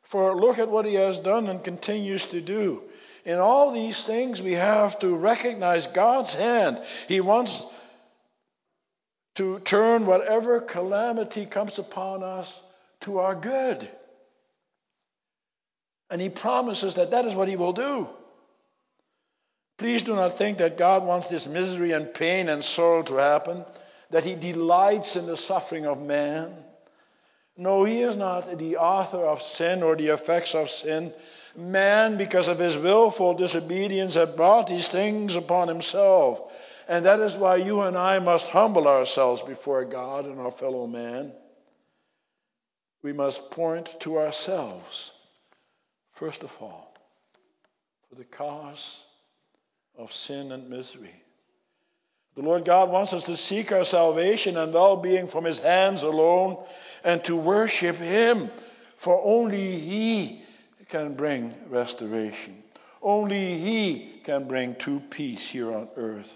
For 0.03 0.35
look 0.35 0.59
at 0.59 0.69
what 0.69 0.85
he 0.85 0.93
has 0.93 1.17
done 1.19 1.47
and 1.47 1.63
continues 1.63 2.27
to 2.27 2.39
do. 2.39 2.83
In 3.25 3.39
all 3.39 3.71
these 3.71 4.03
things, 4.03 4.41
we 4.41 4.53
have 4.53 4.99
to 4.99 5.15
recognize 5.15 5.87
God's 5.87 6.33
hand. 6.33 6.79
He 7.07 7.19
wants 7.19 7.63
to 9.35 9.59
turn 9.59 10.05
whatever 10.05 10.61
calamity 10.61 11.45
comes 11.45 11.79
upon 11.79 12.21
us 12.21 12.61
to 13.01 13.19
our 13.19 13.33
good. 13.33 13.89
And 16.09 16.21
he 16.21 16.29
promises 16.29 16.95
that 16.95 17.11
that 17.11 17.25
is 17.25 17.33
what 17.33 17.47
he 17.47 17.55
will 17.55 17.73
do. 17.73 18.07
Please 19.79 20.03
do 20.03 20.15
not 20.15 20.37
think 20.37 20.59
that 20.59 20.77
God 20.77 21.03
wants 21.03 21.29
this 21.29 21.47
misery 21.47 21.93
and 21.93 22.13
pain 22.13 22.49
and 22.49 22.63
sorrow 22.63 23.01
to 23.03 23.15
happen, 23.15 23.65
that 24.11 24.23
he 24.23 24.35
delights 24.35 25.15
in 25.15 25.25
the 25.25 25.35
suffering 25.35 25.87
of 25.87 26.03
man. 26.03 26.53
No, 27.55 27.83
he 27.83 28.01
is 28.01 28.15
not 28.15 28.57
the 28.57 28.77
author 28.77 29.23
of 29.23 29.41
sin 29.41 29.83
or 29.83 29.95
the 29.95 30.07
effects 30.07 30.55
of 30.55 30.69
sin. 30.69 31.13
Man, 31.55 32.17
because 32.17 32.47
of 32.47 32.57
his 32.57 32.77
willful 32.77 33.35
disobedience, 33.35 34.15
had 34.15 34.35
brought 34.35 34.67
these 34.67 34.87
things 34.87 35.35
upon 35.35 35.67
himself. 35.67 36.51
And 36.87 37.05
that 37.05 37.19
is 37.19 37.35
why 37.35 37.57
you 37.57 37.81
and 37.81 37.97
I 37.97 38.19
must 38.19 38.47
humble 38.47 38.87
ourselves 38.87 39.41
before 39.41 39.85
God 39.85 40.25
and 40.25 40.39
our 40.39 40.51
fellow 40.51 40.87
man. 40.87 41.31
We 43.03 43.13
must 43.13 43.51
point 43.51 43.99
to 44.01 44.17
ourselves, 44.17 45.11
first 46.13 46.43
of 46.43 46.51
all, 46.59 46.95
for 48.09 48.15
the 48.15 48.23
cause 48.23 49.03
of 49.97 50.11
sin 50.11 50.51
and 50.51 50.69
misery. 50.69 51.22
The 52.35 52.41
Lord 52.41 52.65
God 52.65 52.89
wants 52.89 53.13
us 53.13 53.25
to 53.25 53.37
seek 53.37 53.71
our 53.71 53.83
salvation 53.83 54.57
and 54.57 54.73
well 54.73 54.97
being 54.97 55.27
from 55.27 55.43
His 55.43 55.59
hands 55.59 56.01
alone 56.01 56.57
and 57.03 57.23
to 57.25 57.35
worship 57.35 57.97
Him, 57.97 58.49
for 58.97 59.21
only 59.23 59.79
He 59.79 60.41
can 60.89 61.13
bring 61.13 61.53
restoration. 61.69 62.63
Only 63.01 63.59
He 63.59 64.21
can 64.23 64.47
bring 64.47 64.75
true 64.75 64.99
peace 64.99 65.47
here 65.47 65.71
on 65.71 65.89
earth. 65.95 66.35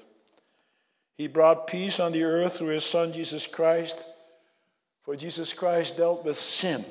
He 1.18 1.28
brought 1.28 1.66
peace 1.66 2.00
on 2.00 2.12
the 2.12 2.26
earth 2.26 2.58
through 2.58 2.68
His 2.68 2.86
Son 2.86 3.12
Jesus 3.12 3.48
Christ, 3.48 4.06
for 5.02 5.16
Jesus 5.16 5.52
Christ 5.52 5.98
dealt 5.98 6.24
with 6.24 6.38
sin. 6.38 6.86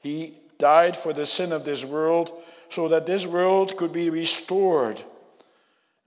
He 0.00 0.34
died 0.58 0.96
for 0.96 1.12
the 1.12 1.26
sin 1.26 1.52
of 1.52 1.66
this 1.66 1.84
world 1.84 2.32
so 2.70 2.88
that 2.88 3.04
this 3.04 3.26
world 3.26 3.76
could 3.76 3.92
be 3.92 4.08
restored 4.08 5.02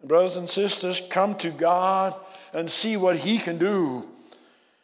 Brothers 0.03 0.37
and 0.37 0.49
sisters, 0.49 1.01
come 1.09 1.35
to 1.35 1.49
God 1.49 2.15
and 2.53 2.69
see 2.69 2.97
what 2.97 3.17
He 3.17 3.37
can 3.37 3.57
do. 3.57 4.07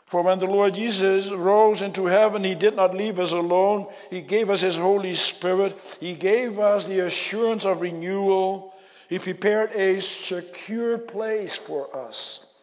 For 0.08 0.22
when 0.22 0.40
the 0.40 0.46
Lord 0.46 0.76
Jesus 0.76 1.32
rose 1.32 1.82
into 1.82 2.06
heaven, 2.06 2.44
He 2.44 2.56
did 2.56 2.76
not 2.76 2.96
leave 2.96 3.20
us 3.20 3.32
alone. 3.32 3.88
He 4.10 4.22
gave 4.22 4.50
us 4.50 4.62
His 4.62 4.76
Holy 4.76 5.16
Spirit. 5.16 5.78
He 6.00 6.14
gave 6.14 6.60
us 6.60 6.86
the 6.86 7.00
assurance 7.00 7.66
of 7.66 7.82
renewal. 7.82 8.74
He 9.10 9.20
prepared 9.20 9.72
a 9.72 10.02
secure 10.02 10.98
place 10.98 11.56
for 11.56 11.96
us. 11.96 12.54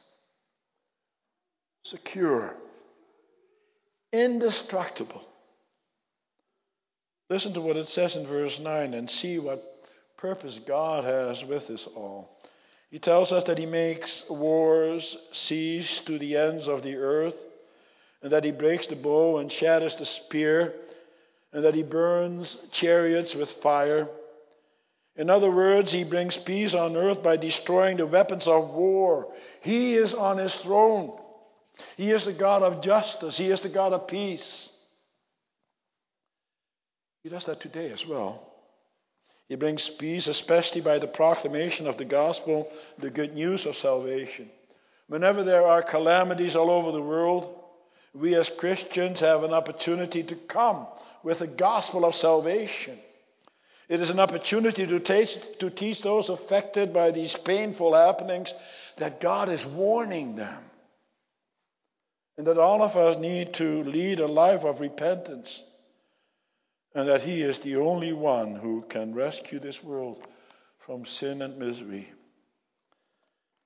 Secure, 1.84 2.54
indestructible. 4.12 5.22
Listen 7.28 7.54
to 7.54 7.60
what 7.60 7.76
it 7.76 7.88
says 7.88 8.14
in 8.14 8.24
verse 8.24 8.60
9 8.60 8.94
and 8.94 9.08
see 9.08 9.38
what 9.38 9.71
purpose 10.22 10.60
God 10.64 11.02
has 11.02 11.44
with 11.44 11.66
this 11.66 11.88
all. 11.88 12.30
He 12.92 13.00
tells 13.00 13.32
us 13.32 13.42
that 13.44 13.58
he 13.58 13.66
makes 13.66 14.30
wars 14.30 15.16
cease 15.32 15.98
to 16.00 16.16
the 16.16 16.36
ends 16.36 16.68
of 16.68 16.82
the 16.82 16.94
earth, 16.94 17.44
and 18.22 18.30
that 18.30 18.44
he 18.44 18.52
breaks 18.52 18.86
the 18.86 18.94
bow 18.94 19.38
and 19.38 19.50
shatters 19.50 19.96
the 19.96 20.04
spear, 20.04 20.74
and 21.52 21.64
that 21.64 21.74
he 21.74 21.82
burns 21.82 22.56
chariots 22.70 23.34
with 23.34 23.50
fire. 23.50 24.08
In 25.16 25.28
other 25.28 25.50
words, 25.50 25.90
he 25.90 26.04
brings 26.04 26.36
peace 26.36 26.72
on 26.72 26.96
earth 26.96 27.20
by 27.20 27.36
destroying 27.36 27.96
the 27.96 28.06
weapons 28.06 28.46
of 28.46 28.74
war. 28.74 29.34
He 29.60 29.94
is 29.94 30.14
on 30.14 30.38
his 30.38 30.54
throne. 30.54 31.18
He 31.96 32.12
is 32.12 32.26
the 32.26 32.32
God 32.32 32.62
of 32.62 32.80
justice. 32.80 33.36
He 33.36 33.48
is 33.48 33.62
the 33.62 33.68
God 33.68 33.92
of 33.92 34.06
peace. 34.06 34.70
He 37.24 37.28
does 37.28 37.46
that 37.46 37.60
today 37.60 37.90
as 37.90 38.06
well. 38.06 38.51
He 39.48 39.56
brings 39.56 39.88
peace, 39.88 40.26
especially 40.26 40.80
by 40.80 40.98
the 40.98 41.06
proclamation 41.06 41.86
of 41.86 41.96
the 41.96 42.04
gospel, 42.04 42.70
the 42.98 43.10
good 43.10 43.34
news 43.34 43.66
of 43.66 43.76
salvation. 43.76 44.50
Whenever 45.08 45.42
there 45.42 45.66
are 45.66 45.82
calamities 45.82 46.56
all 46.56 46.70
over 46.70 46.92
the 46.92 47.02
world, 47.02 47.58
we 48.14 48.34
as 48.34 48.48
Christians 48.48 49.20
have 49.20 49.44
an 49.44 49.52
opportunity 49.52 50.22
to 50.22 50.34
come 50.34 50.86
with 51.22 51.40
the 51.40 51.46
gospel 51.46 52.04
of 52.04 52.14
salvation. 52.14 52.98
It 53.88 54.00
is 54.00 54.10
an 54.10 54.20
opportunity 54.20 54.86
to 54.86 55.00
teach, 55.00 55.38
to 55.58 55.68
teach 55.68 56.02
those 56.02 56.28
affected 56.28 56.94
by 56.94 57.10
these 57.10 57.36
painful 57.36 57.94
happenings 57.94 58.54
that 58.96 59.20
God 59.20 59.48
is 59.48 59.66
warning 59.66 60.36
them. 60.36 60.62
And 62.38 62.46
that 62.46 62.58
all 62.58 62.82
of 62.82 62.96
us 62.96 63.18
need 63.18 63.52
to 63.54 63.84
lead 63.84 64.20
a 64.20 64.26
life 64.26 64.64
of 64.64 64.80
repentance 64.80 65.62
and 66.94 67.08
that 67.08 67.22
He 67.22 67.42
is 67.42 67.58
the 67.60 67.76
only 67.76 68.12
one 68.12 68.54
who 68.54 68.82
can 68.82 69.14
rescue 69.14 69.58
this 69.58 69.82
world 69.82 70.26
from 70.78 71.06
sin 71.06 71.42
and 71.42 71.58
misery. 71.58 72.12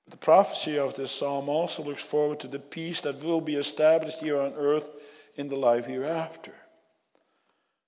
The 0.09 0.17
prophecy 0.17 0.79
of 0.79 0.93
this 0.93 1.11
psalm 1.11 1.49
also 1.49 1.83
looks 1.83 2.03
forward 2.03 2.39
to 2.41 2.47
the 2.47 2.59
peace 2.59 3.01
that 3.01 3.21
will 3.21 3.41
be 3.41 3.55
established 3.55 4.21
here 4.21 4.39
on 4.39 4.53
earth 4.53 4.89
in 5.35 5.49
the 5.49 5.57
life 5.57 5.85
hereafter. 5.85 6.53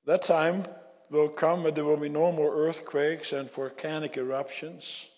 That 0.06 0.24
time 0.24 0.66
will 1.10 1.30
come 1.30 1.64
when 1.64 1.74
there 1.74 1.86
will 1.86 1.98
be 1.98 2.10
no 2.10 2.32
more 2.32 2.54
earthquakes 2.54 3.32
and 3.32 3.50
volcanic 3.50 4.18
eruptions, 4.18 5.10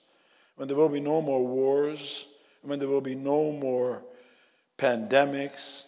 when 0.56 0.68
there 0.68 0.78
will 0.78 0.90
be 0.90 1.00
no 1.00 1.22
more 1.22 1.46
wars, 1.46 2.28
when 2.62 2.78
there 2.78 2.88
will 2.88 3.02
be 3.02 3.16
no 3.16 3.52
more 3.52 4.04
pandemics, 4.78 5.86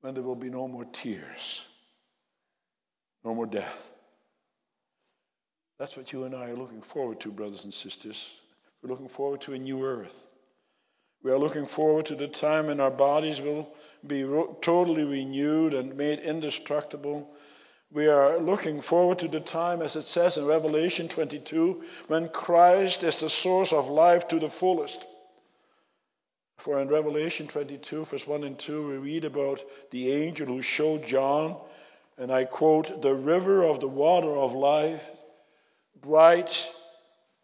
when 0.00 0.14
there 0.14 0.22
will 0.22 0.36
be 0.36 0.50
no 0.50 0.68
more 0.68 0.84
tears. 0.84 1.64
No 3.26 3.34
more 3.34 3.46
death. 3.46 3.90
That's 5.80 5.96
what 5.96 6.12
you 6.12 6.22
and 6.24 6.34
I 6.34 6.50
are 6.50 6.56
looking 6.56 6.80
forward 6.80 7.18
to, 7.20 7.32
brothers 7.32 7.64
and 7.64 7.74
sisters. 7.74 8.32
We're 8.80 8.90
looking 8.90 9.08
forward 9.08 9.40
to 9.42 9.54
a 9.54 9.58
new 9.58 9.84
earth. 9.84 10.16
We 11.24 11.32
are 11.32 11.38
looking 11.38 11.66
forward 11.66 12.06
to 12.06 12.14
the 12.14 12.28
time 12.28 12.68
when 12.68 12.78
our 12.78 12.90
bodies 12.90 13.40
will 13.40 13.68
be 14.06 14.22
totally 14.62 15.02
renewed 15.02 15.74
and 15.74 15.96
made 15.96 16.20
indestructible. 16.20 17.28
We 17.90 18.06
are 18.06 18.38
looking 18.38 18.80
forward 18.80 19.18
to 19.18 19.28
the 19.28 19.40
time, 19.40 19.82
as 19.82 19.96
it 19.96 20.04
says 20.04 20.36
in 20.36 20.46
Revelation 20.46 21.08
22, 21.08 21.82
when 22.06 22.28
Christ 22.28 23.02
is 23.02 23.18
the 23.18 23.28
source 23.28 23.72
of 23.72 23.88
life 23.88 24.28
to 24.28 24.38
the 24.38 24.48
fullest. 24.48 25.04
For 26.58 26.78
in 26.78 26.86
Revelation 26.86 27.48
22, 27.48 28.04
verse 28.04 28.24
1 28.24 28.44
and 28.44 28.56
2, 28.56 28.88
we 28.88 28.96
read 28.98 29.24
about 29.24 29.64
the 29.90 30.12
angel 30.12 30.46
who 30.46 30.62
showed 30.62 31.04
John 31.08 31.56
and 32.18 32.32
I 32.32 32.44
quote, 32.44 33.02
the 33.02 33.14
river 33.14 33.62
of 33.62 33.80
the 33.80 33.88
water 33.88 34.34
of 34.36 34.54
life, 34.54 35.04
bright 36.00 36.68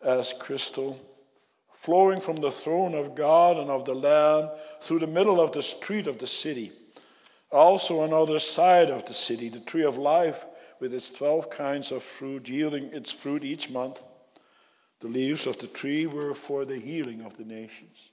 as 0.01 0.33
crystal, 0.33 0.99
flowing 1.75 2.21
from 2.21 2.37
the 2.37 2.51
throne 2.51 2.95
of 2.95 3.15
God 3.15 3.59
and 3.59 3.71
of 3.71 3.85
the 3.85 3.95
Lamb 3.95 4.51
through 4.81 5.01
the 5.01 5.07
middle 5.07 5.41
of 5.41 5.53
the 5.53 5.63
street 5.63 6.07
of 6.07 6.19
the 6.19 6.27
city. 6.27 6.73
Also, 7.51 8.01
on 8.01 8.11
the 8.11 8.21
other 8.21 8.39
side 8.39 8.89
of 8.89 9.05
the 9.05 9.15
city, 9.15 9.51
the 9.51 9.61
tree 9.61 9.85
of 9.85 9.99
life 9.99 10.45
with 10.81 10.95
its 10.95 11.11
12 11.11 11.51
kinds 11.51 11.93
of 11.93 12.03
fruit, 12.03 12.49
yielding 12.49 12.85
its 12.93 13.13
fruit 13.13 13.45
each 13.45 13.69
month. 13.69 14.03
The 15.01 15.09
leaves 15.09 15.47
of 15.47 15.59
the 15.59 15.67
tree 15.67 16.07
were 16.07 16.35
for 16.35 16.65
the 16.65 16.79
healing 16.79 17.23
of 17.23 17.37
the 17.37 17.45
nations. 17.45 18.11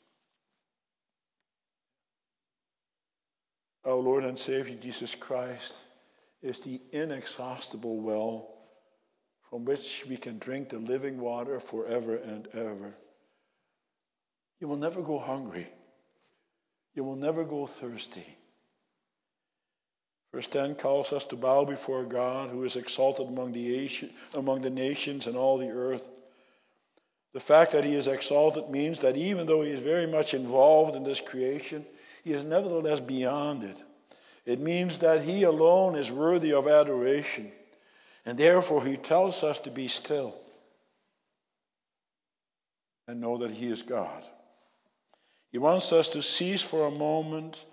Our 3.85 3.95
Lord 3.95 4.25
and 4.25 4.37
Savior 4.37 4.75
Jesus 4.75 5.15
Christ 5.15 5.73
is 6.41 6.59
the 6.61 6.81
inexhaustible 6.91 7.99
well 7.99 8.55
from 9.49 9.65
which 9.65 10.05
we 10.07 10.15
can 10.17 10.37
drink 10.37 10.69
the 10.69 10.77
living 10.77 11.19
water 11.19 11.59
forever 11.59 12.15
and 12.15 12.47
ever. 12.53 12.93
You 14.59 14.67
will 14.67 14.77
never 14.77 15.01
go 15.01 15.17
hungry. 15.17 15.67
You 16.93 17.03
will 17.03 17.15
never 17.15 17.43
go 17.43 17.65
thirsty. 17.65 18.25
Verse 20.31 20.47
10 20.47 20.75
calls 20.75 21.11
us 21.11 21.25
to 21.25 21.35
bow 21.35 21.65
before 21.65 22.03
God, 22.03 22.51
who 22.51 22.63
is 22.63 22.75
exalted 22.75 23.27
among 23.27 23.51
the, 23.53 23.89
among 24.35 24.61
the 24.61 24.69
nations 24.69 25.25
and 25.25 25.35
all 25.35 25.57
the 25.57 25.69
earth. 25.69 26.07
The 27.33 27.39
fact 27.39 27.71
that 27.71 27.83
he 27.83 27.95
is 27.95 28.07
exalted 28.07 28.69
means 28.69 28.99
that 28.99 29.17
even 29.17 29.47
though 29.47 29.61
he 29.61 29.71
is 29.71 29.81
very 29.81 30.05
much 30.05 30.33
involved 30.33 30.95
in 30.95 31.03
this 31.03 31.19
creation, 31.19 31.85
he 32.23 32.33
is 32.33 32.43
nevertheless 32.43 32.99
beyond 32.99 33.63
it. 33.63 33.77
It 34.49 34.59
means 34.59 34.97
that 34.97 35.21
He 35.21 35.43
alone 35.43 35.95
is 35.95 36.11
worthy 36.11 36.53
of 36.53 36.67
adoration. 36.67 37.51
And 38.25 38.35
therefore, 38.35 38.83
He 38.83 38.97
tells 38.97 39.43
us 39.43 39.59
to 39.59 39.69
be 39.69 39.87
still 39.87 40.33
and 43.07 43.21
know 43.21 43.37
that 43.37 43.51
He 43.51 43.67
is 43.67 43.83
God. 43.83 44.23
He 45.51 45.59
wants 45.59 45.93
us 45.93 46.09
to 46.09 46.23
cease 46.23 46.63
for 46.63 46.87
a 46.87 46.91
moment 46.91 47.63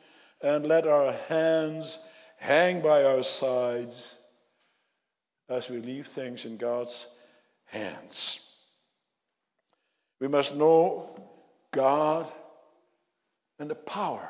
and 0.42 0.66
let 0.66 0.86
our 0.86 1.12
hands 1.30 1.98
hang 2.36 2.82
by 2.82 3.04
our 3.04 3.22
sides 3.22 4.14
as 5.48 5.70
we 5.70 5.78
leave 5.78 6.06
things 6.06 6.44
in 6.44 6.58
God's 6.58 7.06
hands. 7.64 8.54
We 10.20 10.28
must 10.28 10.54
know 10.54 11.18
God 11.72 12.30
and 13.58 13.70
the 13.70 13.74
power 13.74 14.28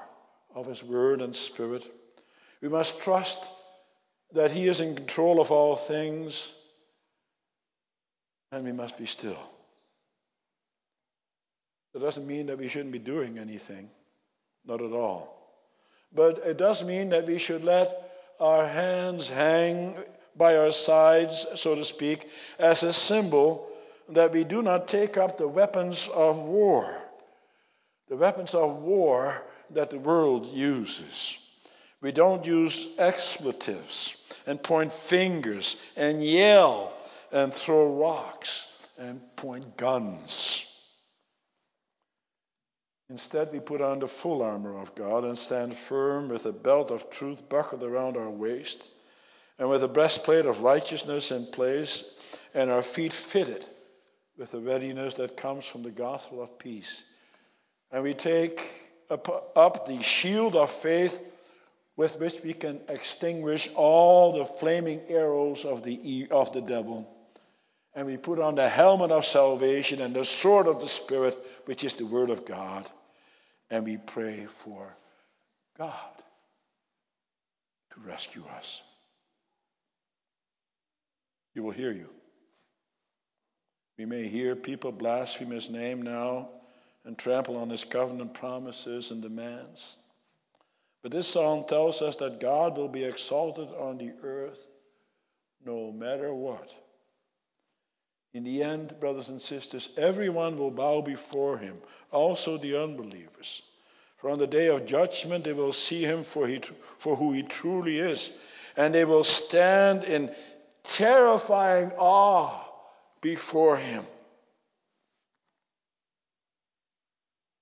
of 0.54 0.68
His 0.68 0.80
Word 0.84 1.20
and 1.22 1.34
Spirit. 1.34 1.82
We 2.60 2.68
must 2.68 3.00
trust 3.00 3.46
that 4.32 4.50
He 4.50 4.66
is 4.66 4.80
in 4.80 4.94
control 4.94 5.40
of 5.40 5.50
all 5.50 5.76
things, 5.76 6.50
and 8.52 8.64
we 8.64 8.72
must 8.72 8.98
be 8.98 9.06
still. 9.06 9.38
That 11.92 12.00
doesn't 12.00 12.26
mean 12.26 12.46
that 12.46 12.58
we 12.58 12.68
shouldn't 12.68 12.92
be 12.92 12.98
doing 12.98 13.38
anything, 13.38 13.88
not 14.64 14.82
at 14.82 14.92
all. 14.92 15.36
But 16.12 16.38
it 16.38 16.56
does 16.56 16.82
mean 16.82 17.10
that 17.10 17.26
we 17.26 17.38
should 17.38 17.64
let 17.64 18.12
our 18.38 18.66
hands 18.66 19.28
hang 19.28 19.96
by 20.36 20.56
our 20.56 20.72
sides, 20.72 21.46
so 21.54 21.74
to 21.74 21.84
speak, 21.84 22.28
as 22.58 22.82
a 22.82 22.92
symbol 22.92 23.68
that 24.10 24.32
we 24.32 24.44
do 24.44 24.62
not 24.62 24.88
take 24.88 25.16
up 25.16 25.36
the 25.36 25.48
weapons 25.48 26.08
of 26.14 26.38
war, 26.38 27.02
the 28.08 28.16
weapons 28.16 28.54
of 28.54 28.76
war 28.82 29.42
that 29.70 29.90
the 29.90 29.98
world 29.98 30.46
uses. 30.46 31.38
We 32.00 32.12
don't 32.12 32.44
use 32.46 32.94
expletives 32.98 34.16
and 34.46 34.62
point 34.62 34.92
fingers 34.92 35.80
and 35.96 36.22
yell 36.22 36.92
and 37.32 37.52
throw 37.52 37.98
rocks 37.98 38.72
and 38.98 39.20
point 39.36 39.76
guns. 39.76 40.72
Instead, 43.08 43.52
we 43.52 43.60
put 43.60 43.80
on 43.80 44.00
the 44.00 44.08
full 44.08 44.42
armor 44.42 44.76
of 44.76 44.94
God 44.94 45.24
and 45.24 45.38
stand 45.38 45.76
firm 45.76 46.28
with 46.28 46.46
a 46.46 46.52
belt 46.52 46.90
of 46.90 47.08
truth 47.08 47.48
buckled 47.48 47.84
around 47.84 48.16
our 48.16 48.30
waist 48.30 48.88
and 49.58 49.68
with 49.68 49.84
a 49.84 49.88
breastplate 49.88 50.44
of 50.44 50.62
righteousness 50.62 51.30
in 51.30 51.46
place 51.46 52.16
and 52.54 52.70
our 52.70 52.82
feet 52.82 53.12
fitted 53.12 53.66
with 54.36 54.50
the 54.50 54.60
readiness 54.60 55.14
that 55.14 55.36
comes 55.36 55.64
from 55.64 55.82
the 55.82 55.90
gospel 55.90 56.42
of 56.42 56.58
peace. 56.58 57.04
And 57.92 58.02
we 58.02 58.12
take 58.12 58.60
up 59.08 59.86
the 59.86 60.02
shield 60.02 60.56
of 60.56 60.70
faith 60.70 61.18
with 61.96 62.18
which 62.20 62.36
we 62.44 62.52
can 62.52 62.80
extinguish 62.88 63.70
all 63.74 64.32
the 64.32 64.44
flaming 64.44 65.00
arrows 65.08 65.64
of 65.64 65.82
the, 65.82 66.28
of 66.30 66.52
the 66.52 66.60
devil. 66.60 67.08
and 67.94 68.06
we 68.06 68.18
put 68.18 68.38
on 68.38 68.54
the 68.54 68.68
helmet 68.68 69.10
of 69.10 69.24
salvation 69.24 70.02
and 70.02 70.14
the 70.14 70.24
sword 70.24 70.66
of 70.66 70.80
the 70.80 70.88
Spirit, 70.88 71.34
which 71.64 71.82
is 71.82 71.94
the 71.94 72.04
Word 72.04 72.28
of 72.28 72.44
God, 72.44 72.84
and 73.70 73.84
we 73.84 73.96
pray 73.96 74.46
for 74.62 74.94
God 75.78 76.22
to 77.94 78.00
rescue 78.00 78.44
us. 78.58 78.82
He 81.54 81.60
will 81.60 81.70
hear 81.70 81.92
you. 81.92 82.10
We 83.96 84.04
may 84.04 84.28
hear 84.28 84.54
people 84.54 84.92
blaspheme 84.92 85.50
his 85.50 85.70
name 85.70 86.02
now 86.02 86.50
and 87.06 87.16
trample 87.16 87.56
on 87.56 87.70
his 87.70 87.82
covenant 87.82 88.34
promises 88.34 89.10
and 89.10 89.22
demands. 89.22 89.96
But 91.02 91.12
this 91.12 91.28
psalm 91.28 91.64
tells 91.68 92.02
us 92.02 92.16
that 92.16 92.40
God 92.40 92.76
will 92.76 92.88
be 92.88 93.04
exalted 93.04 93.68
on 93.78 93.98
the 93.98 94.12
earth 94.22 94.66
no 95.64 95.92
matter 95.92 96.32
what. 96.32 96.74
In 98.34 98.44
the 98.44 98.62
end, 98.62 98.98
brothers 99.00 99.28
and 99.28 99.40
sisters, 99.40 99.90
everyone 99.96 100.58
will 100.58 100.70
bow 100.70 101.00
before 101.00 101.58
him, 101.58 101.76
also 102.12 102.58
the 102.58 102.76
unbelievers. 102.76 103.62
For 104.18 104.30
on 104.30 104.38
the 104.38 104.46
day 104.46 104.68
of 104.68 104.86
judgment, 104.86 105.44
they 105.44 105.52
will 105.52 105.72
see 105.72 106.02
him 106.02 106.22
for, 106.22 106.46
he, 106.46 106.58
for 106.58 107.16
who 107.16 107.32
he 107.32 107.42
truly 107.42 107.98
is, 107.98 108.32
and 108.76 108.94
they 108.94 109.04
will 109.04 109.24
stand 109.24 110.04
in 110.04 110.34
terrifying 110.84 111.92
awe 111.96 112.62
before 113.20 113.76
him 113.76 114.04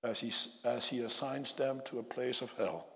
as 0.03 0.19
he, 0.19 0.31
as 0.63 0.85
he 0.85 1.01
assigns 1.01 1.53
them 1.53 1.81
to 1.85 1.99
a 1.99 2.03
place 2.03 2.41
of 2.41 2.51
hell. 2.53 2.87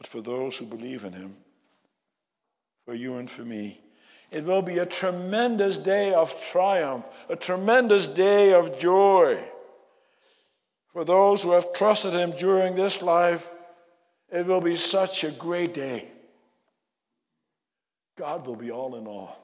But 0.00 0.06
for 0.06 0.22
those 0.22 0.56
who 0.56 0.64
believe 0.64 1.04
in 1.04 1.12
him, 1.12 1.36
for 2.86 2.94
you 2.94 3.16
and 3.16 3.30
for 3.30 3.42
me, 3.42 3.78
it 4.30 4.44
will 4.44 4.62
be 4.62 4.78
a 4.78 4.86
tremendous 4.86 5.76
day 5.76 6.14
of 6.14 6.34
triumph, 6.50 7.04
a 7.28 7.36
tremendous 7.36 8.06
day 8.06 8.54
of 8.54 8.78
joy. 8.78 9.38
For 10.94 11.04
those 11.04 11.42
who 11.42 11.50
have 11.50 11.74
trusted 11.74 12.14
him 12.14 12.30
during 12.30 12.74
this 12.74 13.02
life, 13.02 13.46
it 14.30 14.46
will 14.46 14.62
be 14.62 14.76
such 14.76 15.22
a 15.22 15.30
great 15.30 15.74
day. 15.74 16.08
God 18.16 18.46
will 18.46 18.56
be 18.56 18.70
all 18.70 18.96
in 18.96 19.06
all. 19.06 19.36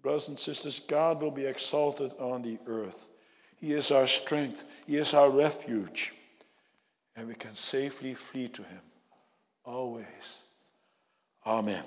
Brothers 0.00 0.28
and 0.28 0.38
sisters, 0.38 0.78
God 0.78 1.20
will 1.20 1.32
be 1.32 1.46
exalted 1.46 2.12
on 2.20 2.42
the 2.42 2.58
earth. 2.68 3.04
He 3.56 3.72
is 3.72 3.90
our 3.90 4.06
strength, 4.06 4.62
He 4.86 4.96
is 4.96 5.12
our 5.12 5.28
refuge, 5.28 6.12
and 7.16 7.26
we 7.26 7.34
can 7.34 7.56
safely 7.56 8.14
flee 8.14 8.46
to 8.50 8.62
Him 8.62 8.80
always. 9.70 10.42
Amen. 11.46 11.84